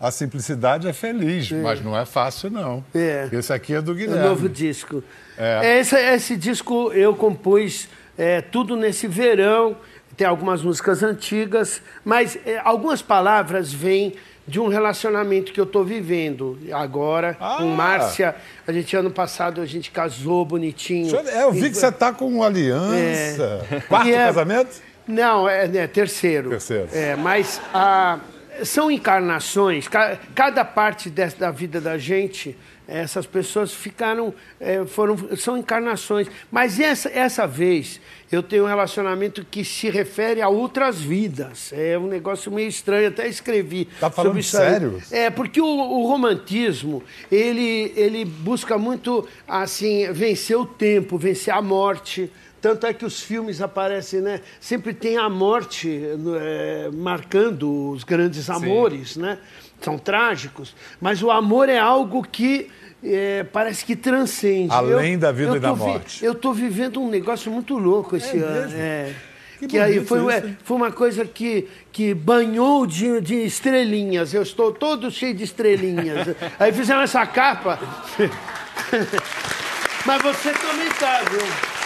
A 0.00 0.10
Simplicidade 0.10 0.86
é 0.88 0.92
Feliz, 0.92 1.50
mas 1.50 1.82
não 1.82 1.96
é 1.98 2.04
fácil 2.04 2.50
não. 2.50 2.84
É. 2.94 3.28
Esse 3.32 3.52
aqui 3.52 3.74
é 3.74 3.80
do 3.80 3.92
O 3.92 3.94
Guilherme. 3.94 4.22
novo 4.28 4.48
disco. 4.48 5.02
É. 5.36 5.78
Esse, 5.80 5.96
esse 5.96 6.36
disco 6.36 6.92
eu 6.92 7.14
compus 7.16 7.88
é, 8.16 8.40
tudo 8.40 8.76
nesse 8.76 9.08
verão. 9.08 9.76
Tem 10.16 10.26
algumas 10.26 10.62
músicas 10.62 11.02
antigas, 11.02 11.80
mas 12.04 12.36
é, 12.46 12.60
algumas 12.64 13.00
palavras 13.02 13.72
vêm 13.72 14.14
de 14.46 14.58
um 14.58 14.66
relacionamento 14.68 15.52
que 15.52 15.60
eu 15.60 15.64
estou 15.64 15.84
vivendo 15.84 16.58
agora 16.72 17.36
Ah. 17.40 17.56
com 17.58 17.66
Márcia. 17.66 18.34
A 18.66 18.72
gente 18.72 18.96
ano 18.96 19.10
passado 19.10 19.60
a 19.60 19.66
gente 19.66 19.90
casou 19.90 20.44
bonitinho. 20.44 21.14
Eu- 21.14 21.28
é, 21.28 21.42
eu 21.44 21.52
vi 21.52 21.68
que 21.70 21.76
você 21.76 21.88
está 21.88 22.12
com 22.12 22.42
aliança. 22.42 23.64
Quarto 23.88 24.08
é- 24.08 24.26
casamento? 24.26 24.80
Não, 25.06 25.48
é, 25.48 25.64
é 25.76 25.86
terceiro. 25.86 26.50
Terceiro. 26.50 26.88
É, 26.92 27.14
mas 27.16 27.60
ah, 27.74 28.18
são 28.64 28.90
encarnações. 28.90 29.88
Ca- 29.88 30.18
Cada 30.34 30.64
parte 30.64 31.10
des- 31.10 31.34
da 31.34 31.50
vida 31.50 31.80
da 31.80 31.96
gente, 31.98 32.56
essas 32.86 33.26
pessoas 33.26 33.72
ficaram, 33.72 34.32
é, 34.58 34.84
foram, 34.86 35.16
são 35.36 35.56
encarnações. 35.58 36.26
Mas 36.50 36.80
essa, 36.80 37.08
essa 37.10 37.46
vez 37.46 38.00
eu 38.32 38.42
tenho 38.42 38.64
um 38.64 38.66
relacionamento 38.66 39.44
que 39.50 39.64
se 39.64 39.90
refere 39.90 40.40
a 40.40 40.48
outras 40.48 41.00
vidas. 41.00 41.70
É 41.72 41.98
um 41.98 42.06
negócio 42.06 42.50
meio 42.50 42.68
estranho. 42.68 43.08
Até 43.08 43.28
escrevi 43.28 43.86
Tá 44.00 44.10
falando 44.10 44.30
sobre 44.32 44.40
isso. 44.40 44.56
aí. 44.58 44.70
sério? 44.70 45.02
É, 45.10 45.28
porque 45.30 45.60
o, 45.60 45.66
o 45.66 46.06
romantismo, 46.06 47.02
ele, 47.30 47.92
ele 47.96 48.24
busca 48.24 48.78
muito, 48.78 49.26
assim, 49.46 50.10
vencer 50.12 50.56
o 50.56 50.64
tempo, 50.66 51.18
vencer 51.18 51.52
a 51.52 51.60
morte. 51.60 52.30
Tanto 52.60 52.86
é 52.86 52.92
que 52.92 53.04
os 53.04 53.20
filmes 53.20 53.60
aparecem, 53.62 54.20
né? 54.20 54.40
Sempre 54.60 54.92
tem 54.92 55.16
a 55.16 55.28
morte 55.28 56.00
é, 56.40 56.90
marcando 56.92 57.90
os 57.90 58.02
grandes 58.04 58.50
amores, 58.50 59.16
né? 59.16 59.38
São 59.80 59.96
trágicos. 59.96 60.74
Mas 61.00 61.22
o 61.22 61.30
amor 61.30 61.68
é 61.68 61.78
algo 61.78 62.22
que 62.22 62.68
é, 63.04 63.44
parece 63.44 63.84
que 63.84 63.94
transcende. 63.94 64.72
Além 64.74 65.16
da 65.16 65.30
vida 65.30 65.52
eu 65.52 65.56
e 65.56 65.60
da 65.60 65.72
vi- 65.72 65.78
morte. 65.78 66.24
eu 66.24 66.32
estou 66.32 66.52
vivendo 66.52 67.00
um 67.00 67.08
negócio 67.08 67.50
muito 67.52 67.78
louco 67.78 68.16
esse 68.16 68.38
ano. 68.38 68.62
mesmo? 68.62 68.76
É. 68.78 69.12
Que 69.60 69.66
Que, 69.66 69.78
aí 69.78 70.04
foi, 70.04 70.18
isso, 70.20 70.30
é, 70.30 70.38
hein? 70.38 70.56
foi 70.64 70.76
uma 70.76 70.92
coisa 70.92 71.24
que, 71.24 71.68
que 71.90 72.14
banhou 72.14 72.86
de, 72.86 73.20
de 73.20 73.34
estrelinhas. 73.44 74.32
Eu 74.32 74.42
estou 74.42 74.70
todo 74.72 75.10
cheio 75.10 75.34
de 75.34 75.42
estrelinhas. 75.42 76.28
Aí 76.60 76.72
fizeram 76.72 77.00
essa 77.02 77.26
capa. 77.26 77.76
Mas 80.06 80.22
você 80.22 80.52
também 80.52 80.88
tá, 80.98 81.22
viu? 81.30 81.40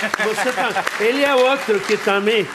Tá... 0.08 0.84
Ele 1.00 1.24
é 1.24 1.34
outro 1.34 1.78
que 1.80 1.96
também 1.96 2.46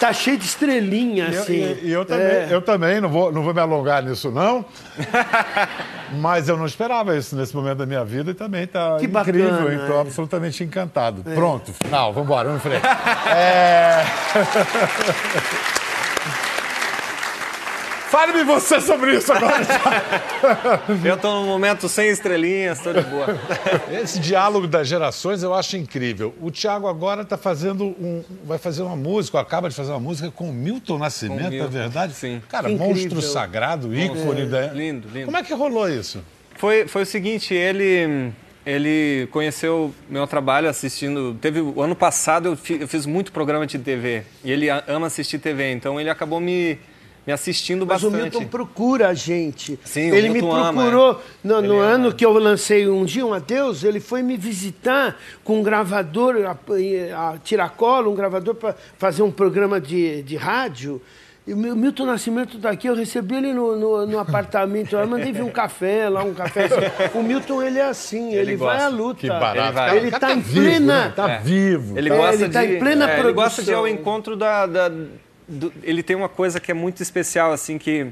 tá 0.00 0.12
cheio 0.12 0.36
de 0.36 0.44
estrelinha, 0.44 1.28
eu- 1.32 1.40
assim. 1.42 1.52
E, 1.82 1.86
e 1.88 1.92
eu 1.92 2.04
também, 2.04 2.26
É. 2.26 2.48
eu 2.50 2.60
também 2.62 3.00
não, 3.00 3.08
vou, 3.08 3.32
não 3.32 3.42
vou 3.42 3.54
me 3.54 3.60
alongar 3.60 4.02
nisso, 4.02 4.30
não. 4.30 4.64
Mas 6.20 6.48
eu 6.48 6.56
não 6.56 6.66
esperava 6.66 7.16
isso 7.16 7.34
nesse 7.34 7.54
momento 7.56 7.78
da 7.78 7.86
minha 7.86 8.04
vida 8.04 8.30
e 8.30 8.34
também 8.34 8.64
está 8.64 8.96
Que 8.98 9.06
incrível. 9.06 9.50
bacana, 9.50 9.74
Estou 9.74 9.96
é. 9.98 10.00
absolutamente 10.00 10.62
encantado. 10.62 11.22
Pronto, 11.34 11.72
final, 11.72 12.12
vamos 12.12 12.26
embora, 12.28 12.48
vamos 12.48 12.64
em 12.64 12.68
frente. 12.68 12.84
É... 13.34 14.04
Fale-me 18.14 18.44
você 18.44 18.80
sobre 18.80 19.16
isso 19.16 19.32
agora. 19.32 19.56
Eu 21.04 21.16
tô 21.16 21.32
num 21.40 21.46
momento 21.46 21.88
sem 21.88 22.10
estrelinhas, 22.10 22.78
tô 22.78 22.92
de 22.92 23.00
boa. 23.00 23.26
Esse 23.90 24.20
diálogo 24.20 24.68
das 24.68 24.86
gerações 24.86 25.42
eu 25.42 25.52
acho 25.52 25.76
incrível. 25.76 26.32
O 26.40 26.48
Thiago 26.48 26.86
agora 26.86 27.22
está 27.22 27.36
fazendo 27.36 27.86
um, 27.86 28.22
vai 28.44 28.56
fazer 28.56 28.82
uma 28.82 28.94
música, 28.94 29.36
ou 29.38 29.40
acaba 29.42 29.68
de 29.68 29.74
fazer 29.74 29.90
uma 29.90 29.98
música 29.98 30.30
com 30.30 30.48
o 30.48 30.52
Milton 30.52 30.96
Nascimento, 30.98 31.50
Milton, 31.50 31.64
é 31.64 31.68
verdade? 31.68 32.14
sim. 32.14 32.40
Cara, 32.48 32.68
Que 32.68 32.76
monstro 32.76 33.06
incrível. 33.06 33.22
sagrado, 33.22 33.92
ícone 33.92 34.46
da. 34.46 34.68
Lindo, 34.68 35.08
lindo. 35.12 35.24
Como 35.24 35.36
é 35.36 35.42
que 35.42 35.52
rolou 35.52 35.88
isso? 35.88 36.22
Foi, 36.56 36.86
foi 36.86 37.02
o 37.02 37.06
seguinte, 37.06 37.52
ele, 37.52 38.30
ele 38.64 39.26
conheceu 39.32 39.92
meu 40.08 40.24
trabalho 40.28 40.68
assistindo. 40.68 41.36
Teve 41.40 41.60
o 41.60 41.82
ano 41.82 41.96
passado 41.96 42.50
eu, 42.50 42.56
fi- 42.56 42.78
eu 42.80 42.86
fiz 42.86 43.06
muito 43.06 43.32
programa 43.32 43.66
de 43.66 43.76
TV 43.76 44.22
e 44.44 44.52
ele 44.52 44.70
a- 44.70 44.84
ama 44.86 45.08
assistir 45.08 45.40
TV, 45.40 45.72
então 45.72 46.00
ele 46.00 46.08
acabou 46.08 46.38
me, 46.38 46.78
me 47.26 47.32
assistindo 47.32 47.86
Mas 47.86 48.02
o 48.02 48.10
bastante. 48.10 48.32
Milton 48.36 48.48
procura 48.48 49.08
a 49.08 49.14
gente. 49.14 49.78
Sim, 49.84 50.10
o 50.10 50.14
ele 50.14 50.28
me 50.28 50.34
Milton 50.40 50.54
ama, 50.54 50.72
procurou 50.82 51.20
no, 51.42 51.54
no 51.62 51.74
Ele 51.74 51.74
ama. 51.74 51.82
ano 51.84 52.14
que 52.14 52.24
eu 52.24 52.32
lancei 52.32 52.88
um 52.88 53.04
dia 53.04 53.24
um 53.24 53.32
adeus, 53.32 53.82
ele 53.84 54.00
foi 54.00 54.22
me 54.22 54.36
visitar 54.36 55.16
com 55.42 55.60
um 55.60 55.62
gravador 55.62 56.36
a, 56.46 57.30
a 57.32 57.38
tiracolo, 57.38 58.10
um 58.10 58.14
gravador 58.14 58.54
para 58.54 58.74
fazer 58.98 59.22
um 59.22 59.30
programa 59.30 59.80
de, 59.80 60.22
de 60.22 60.36
rádio. 60.36 61.00
E 61.46 61.52
o 61.52 61.56
Mil- 61.58 61.76
Milton 61.76 62.06
Nascimento 62.06 62.56
está 62.56 62.70
aqui, 62.70 62.86
eu 62.88 62.94
recebi 62.94 63.34
ele 63.36 63.52
no, 63.52 63.76
no, 63.76 64.06
no 64.06 64.18
apartamento, 64.18 64.96
eu 64.96 65.06
mandei 65.06 65.30
vir 65.30 65.42
um 65.42 65.50
café 65.50 66.08
lá, 66.08 66.22
um 66.24 66.32
café. 66.32 66.64
assim. 66.64 67.18
O 67.18 67.22
Milton, 67.22 67.62
ele 67.62 67.78
é 67.78 67.84
assim, 67.84 68.32
ele, 68.34 68.56
vai 68.56 68.76
gosta. 68.78 68.84
à 68.86 68.88
luta. 68.88 69.20
Que 69.20 69.28
barato. 69.28 69.58
Ele 69.58 69.72
vai. 69.72 69.86
Cara, 69.88 69.96
Ele 69.98 70.08
o 70.08 70.10
cara 70.10 70.20
tá 70.26 70.32
em 70.32 70.40
vivo, 70.40 70.60
plena- 70.66 71.04
né? 71.04 71.12
Tá 71.14 71.30
É. 71.32 71.38
vivo. 71.40 71.98
Ele 71.98 72.08
É, 72.10 72.16
gosta 72.16 72.34
ele 72.44 72.48
tá 72.52 72.64
de, 72.64 72.72
em 72.74 72.78
plena 72.78 73.10
é, 73.10 73.20
Ele 73.20 73.32
gosta 73.34 73.62
de 73.62 73.70
ir 73.70 73.74
ao 73.74 73.82
produção. 73.82 74.00
encontro 74.00 74.36
da. 74.36 74.64
da- 74.64 74.90
do- 75.48 75.72
ele 75.82 76.02
tem 76.02 76.16
uma 76.16 76.28
coisa 76.28 76.58
que 76.60 76.70
é 76.70 76.74
muito 76.74 77.02
especial, 77.02 77.52
assim, 77.52 77.78
que 77.78 78.06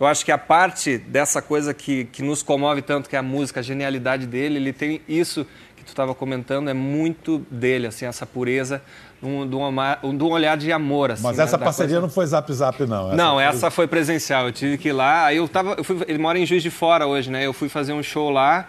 eu 0.00 0.06
acho 0.06 0.24
que 0.24 0.32
a 0.32 0.38
parte 0.38 0.96
dessa 0.98 1.42
coisa 1.42 1.74
que, 1.74 2.04
que 2.06 2.22
nos 2.22 2.42
comove 2.42 2.82
tanto, 2.82 3.08
que 3.08 3.16
é 3.16 3.18
a 3.18 3.22
música, 3.22 3.60
a 3.60 3.62
genialidade 3.62 4.26
dele, 4.26 4.56
ele 4.56 4.72
tem 4.72 5.00
isso 5.08 5.46
que 5.76 5.84
tu 5.84 5.88
estava 5.88 6.14
comentando, 6.14 6.68
é 6.70 6.74
muito 6.74 7.38
dele, 7.50 7.86
assim, 7.86 8.06
essa 8.06 8.24
pureza, 8.26 8.80
um, 9.22 9.46
de, 9.48 9.56
um, 9.56 10.16
de 10.16 10.22
um 10.24 10.30
olhar 10.30 10.56
de 10.56 10.70
amor, 10.72 11.10
assim. 11.10 11.22
Mas 11.24 11.36
né, 11.36 11.44
essa 11.44 11.58
da 11.58 11.64
parceria 11.64 11.88
coisa- 11.96 12.00
não 12.02 12.08
foi 12.08 12.26
zap 12.26 12.52
zap, 12.52 12.86
não. 12.86 13.14
não, 13.16 13.34
foi- 13.34 13.42
essa 13.44 13.70
foi 13.70 13.86
presencial. 13.88 14.46
Eu 14.46 14.52
tive 14.52 14.78
que 14.78 14.88
ir 14.88 14.92
lá. 14.92 15.26
Aí 15.26 15.38
eu 15.38 15.48
tava. 15.48 15.74
eu 15.76 15.82
fui- 15.84 16.04
ele 16.06 16.18
mora 16.18 16.38
em 16.38 16.46
Juiz 16.46 16.62
de 16.62 16.70
Fora 16.70 17.06
hoje, 17.06 17.28
né? 17.30 17.44
Eu 17.44 17.52
fui 17.52 17.68
fazer 17.68 17.92
um 17.92 18.02
show 18.02 18.30
lá 18.30 18.68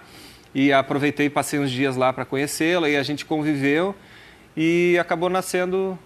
e 0.55 0.73
aproveitei 0.73 1.27
e 1.27 1.29
passei 1.29 1.59
uns 1.59 1.69
dias 1.69 1.95
lá 1.95 2.11
para 2.11 2.25
conhecê-lo. 2.25 2.87
E 2.87 2.97
a 2.97 3.03
gente 3.03 3.25
conviveu 3.25 3.93
e 4.57 4.97
acabou 4.99 5.29
nascendo 5.29 5.97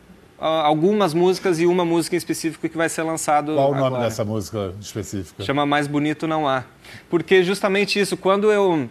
algumas 0.47 1.13
músicas 1.13 1.59
e 1.59 1.65
uma 1.65 1.85
música 1.85 2.15
em 2.15 2.17
específico 2.17 2.67
que 2.67 2.77
vai 2.77 2.89
ser 2.89 3.03
lançado. 3.03 3.53
Qual 3.53 3.71
o 3.71 3.75
nome 3.75 3.87
agora. 3.87 4.03
dessa 4.03 4.25
música 4.25 4.73
específica? 4.81 5.43
Chama 5.43 5.65
Mais 5.65 5.87
Bonito 5.87 6.27
Não 6.27 6.47
Há. 6.47 6.63
Porque 7.09 7.43
justamente 7.43 7.99
isso, 7.99 8.17
quando 8.17 8.51
eu, 8.51 8.89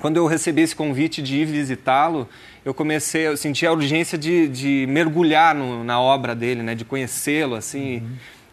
quando 0.00 0.16
eu 0.18 0.26
recebi 0.26 0.62
esse 0.62 0.76
convite 0.76 1.22
de 1.22 1.36
ir 1.36 1.44
visitá-lo, 1.46 2.28
eu 2.64 2.74
comecei, 2.74 3.26
eu 3.26 3.36
senti 3.36 3.66
a 3.66 3.72
urgência 3.72 4.18
de, 4.18 4.48
de 4.48 4.86
mergulhar 4.88 5.54
no- 5.54 5.82
na 5.84 6.00
obra 6.00 6.34
dele, 6.34 6.62
né, 6.62 6.74
de 6.74 6.84
conhecê-lo, 6.84 7.54
assim. 7.54 8.02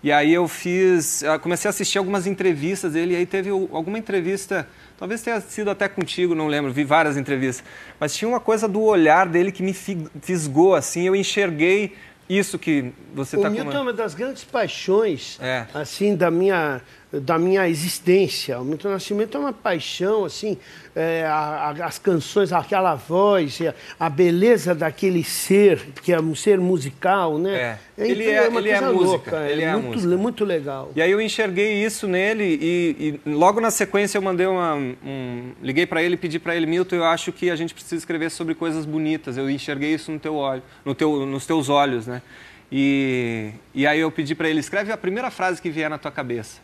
E 0.04 0.12
aí 0.12 0.34
eu 0.34 0.48
fiz, 0.50 1.24
eu 1.24 1.40
comecei 1.40 1.68
a 1.68 1.72
assistir 1.72 1.98
algumas 1.98 2.28
entrevistas 2.28 2.92
dele, 2.94 3.14
e 3.14 3.18
aí 3.18 3.26
teve 3.26 3.50
alguma 3.50 3.98
entrevista, 3.98 4.68
talvez 5.00 5.22
tenha 5.22 5.40
sido 5.40 5.70
até 5.72 5.88
contigo, 5.88 6.36
não 6.36 6.48
lembro, 6.48 6.74
vi 6.74 6.84
várias 6.84 7.16
entrevistas, 7.18 7.64
mas 8.00 8.14
tinha 8.14 8.28
uma 8.28 8.40
coisa 8.40 8.68
do 8.68 8.82
olhar 8.82 9.26
dele 9.28 9.50
que 9.50 9.64
me 9.64 9.74
fi- 9.74 10.06
fisgou, 10.22 10.76
assim, 10.76 11.08
eu 11.08 11.16
enxerguei 11.16 11.96
isso 12.30 12.58
que 12.58 12.92
você 13.14 13.36
O 13.36 13.40
está 13.40 13.50
Milton 13.50 13.72
é 13.78 13.80
uma 13.80 13.94
das 13.94 14.14
grandes 14.16 14.44
paixões, 14.44 15.38
É. 15.42 15.66
assim, 15.74 16.16
da 16.16 16.32
minha, 16.32 16.82
da 17.22 17.38
minha 17.38 17.70
existência. 17.70 18.60
O 18.60 18.66
Milton 18.66 18.90
Nascimento 18.90 19.38
é 19.38 19.40
uma 19.40 19.54
paixão, 19.54 20.26
assim, 20.26 20.58
é, 20.96 21.24
a- 21.28 21.76
a- 21.80 21.86
as 21.86 22.00
canções, 22.00 22.52
aquela 22.52 22.96
voz, 22.96 23.60
a, 23.62 24.06
a 24.06 24.10
beleza 24.10 24.74
daquele 24.74 25.24
ser, 25.24 25.80
que 26.02 26.12
é 26.12 26.20
um 26.20 26.34
ser 26.34 26.60
musical, 26.60 27.38
né? 27.38 27.78
É. 27.98 28.04
Ele 28.04 28.28
é- 28.30 28.48
uma 28.48 28.60
ele 28.60 28.70
é 28.70 28.80
coisa 28.80 28.94
música, 28.94 29.32
louca, 29.32 29.50
ele 29.50 29.62
é 29.62 29.70
a 29.70 29.78
muito, 29.78 30.08
muito 30.18 30.44
legal. 30.44 30.92
E 30.96 31.02
aí 31.04 31.12
eu 31.12 31.22
enxerguei 31.22 31.86
isso 31.86 32.08
nele 32.08 32.58
e, 32.60 33.20
e 33.26 33.30
logo 33.30 33.62
na 33.62 33.70
sequência 33.70 34.18
eu 34.18 34.22
mandei 34.24 34.48
uma, 34.48 34.74
um, 34.74 35.52
liguei 35.62 35.86
para 35.86 36.02
ele 36.02 36.16
e 36.16 36.18
pedi 36.18 36.40
para 36.40 36.56
ele, 36.56 36.66
Milton, 36.66 36.96
eu 36.96 37.04
acho 37.06 37.32
que 37.32 37.52
a 37.52 37.56
gente 37.56 37.74
precisa 37.76 37.96
escrever 37.96 38.32
sobre 38.32 38.56
coisas 38.56 38.86
bonitas. 38.86 39.38
Eu 39.38 39.50
enxerguei 39.50 39.94
isso 39.94 40.12
no 40.12 40.18
teu 40.20 40.34
olho, 40.36 40.64
no 40.84 40.96
teu, 40.96 41.28
nos 41.28 41.46
teus 41.46 41.70
olhos, 41.70 42.08
né? 42.08 42.24
E, 42.72 43.52
e 43.76 43.86
aí 43.86 44.00
eu 44.00 44.10
pedi 44.10 44.34
para 44.34 44.50
ele 44.50 44.60
escreve 44.60 44.92
a 44.92 44.98
primeira 44.98 45.30
frase 45.30 45.62
que 45.62 45.70
vier 45.70 45.88
na 45.90 46.00
tua 46.00 46.10
cabeça. 46.12 46.60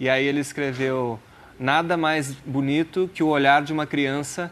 E 0.00 0.08
aí 0.08 0.24
ele 0.26 0.40
escreveu 0.40 1.18
nada 1.58 1.96
mais 1.96 2.32
bonito 2.44 3.08
que 3.14 3.22
o 3.22 3.28
olhar 3.28 3.62
de 3.62 3.72
uma 3.72 3.86
criança 3.86 4.50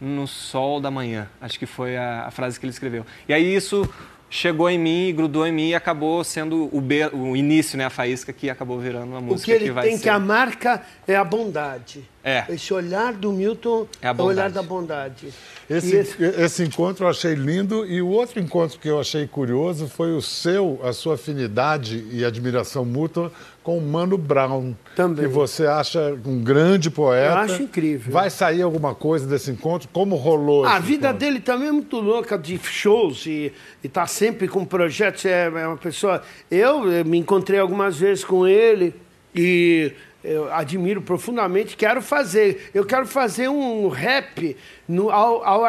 no 0.00 0.26
sol 0.26 0.80
da 0.80 0.90
manhã. 0.90 1.28
Acho 1.40 1.58
que 1.58 1.66
foi 1.66 1.96
a, 1.96 2.24
a 2.26 2.30
frase 2.30 2.58
que 2.58 2.66
ele 2.66 2.72
escreveu. 2.72 3.06
E 3.28 3.32
aí 3.32 3.54
isso 3.54 3.88
chegou 4.28 4.68
em 4.68 4.78
mim, 4.78 5.12
grudou 5.14 5.46
em 5.46 5.52
mim 5.52 5.68
e 5.68 5.74
acabou 5.74 6.24
sendo 6.24 6.68
o, 6.74 6.80
be- 6.80 7.06
o 7.12 7.36
início, 7.36 7.76
né, 7.78 7.84
a 7.84 7.90
faísca 7.90 8.32
que 8.32 8.48
acabou 8.50 8.78
virando 8.80 9.08
uma 9.10 9.18
O 9.18 9.22
música 9.22 9.44
que 9.56 9.62
ele 9.64 9.70
vai 9.70 9.86
tem 9.88 9.96
ser. 9.96 10.02
que 10.04 10.08
a 10.08 10.18
marca 10.18 10.82
é 11.06 11.14
a 11.14 11.22
bondade. 11.22 12.02
É. 12.24 12.44
Esse 12.50 12.72
olhar 12.72 13.12
do 13.12 13.32
Milton 13.32 13.86
É 14.00 14.06
a 14.08 14.12
o 14.12 14.22
olhar 14.22 14.48
da 14.50 14.62
bondade. 14.62 15.28
Esse, 15.68 15.96
esse- 15.96 16.22
esse 16.22 16.62
encontro 16.62 17.04
eu 17.04 17.08
achei 17.10 17.34
lindo 17.34 17.84
e 17.84 18.00
o 18.00 18.08
outro 18.08 18.38
encontro 18.38 18.78
que 18.78 18.88
eu 18.88 19.00
achei 19.00 19.26
curioso 19.26 19.88
foi 19.88 20.12
o 20.12 20.22
seu, 20.22 20.78
a 20.84 20.92
sua 20.92 21.14
afinidade 21.14 22.06
e 22.12 22.24
admiração 22.24 22.84
mútua 22.84 23.32
com 23.62 23.76
o 23.76 23.80
Mano 23.80 24.16
Brown. 24.16 24.72
Também. 24.94 25.24
Que 25.24 25.30
você 25.32 25.66
acha 25.66 26.16
um 26.24 26.42
grande 26.44 26.90
poeta. 26.90 27.32
Eu 27.34 27.38
acho 27.38 27.62
incrível. 27.62 28.12
Vai 28.12 28.30
sair 28.30 28.62
alguma 28.62 28.94
coisa 28.94 29.26
desse 29.26 29.50
encontro? 29.50 29.88
Como 29.92 30.14
rolou 30.14 30.64
A 30.64 30.78
vida 30.78 31.08
encontro? 31.08 31.18
dele 31.26 31.40
também 31.40 31.68
é 31.68 31.72
muito 31.72 31.98
louca 32.00 32.38
de 32.38 32.56
shows 32.58 33.26
e 33.26 33.52
está 33.82 34.06
sempre 34.06 34.46
com 34.46 34.64
projetos. 34.64 35.24
É, 35.24 35.46
é 35.46 35.66
uma 35.66 35.76
pessoa. 35.76 36.22
Eu, 36.50 36.92
eh, 36.92 37.02
me 37.02 37.18
encontrei 37.18 37.58
algumas 37.58 37.96
vezes 37.96 38.24
com 38.24 38.46
ele 38.46 38.94
e 39.34 39.92
eu 40.24 40.52
admiro 40.52 41.02
profundamente. 41.02 41.76
Quero 41.76 42.00
fazer. 42.02 42.70
Eu 42.72 42.84
quero 42.84 43.06
fazer 43.06 43.48
um 43.48 43.88
rap 43.88 44.56
no, 44.88 45.10
ao, 45.10 45.44
ao 45.44 45.64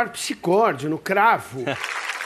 no 0.87 0.97
cravo. 0.97 1.63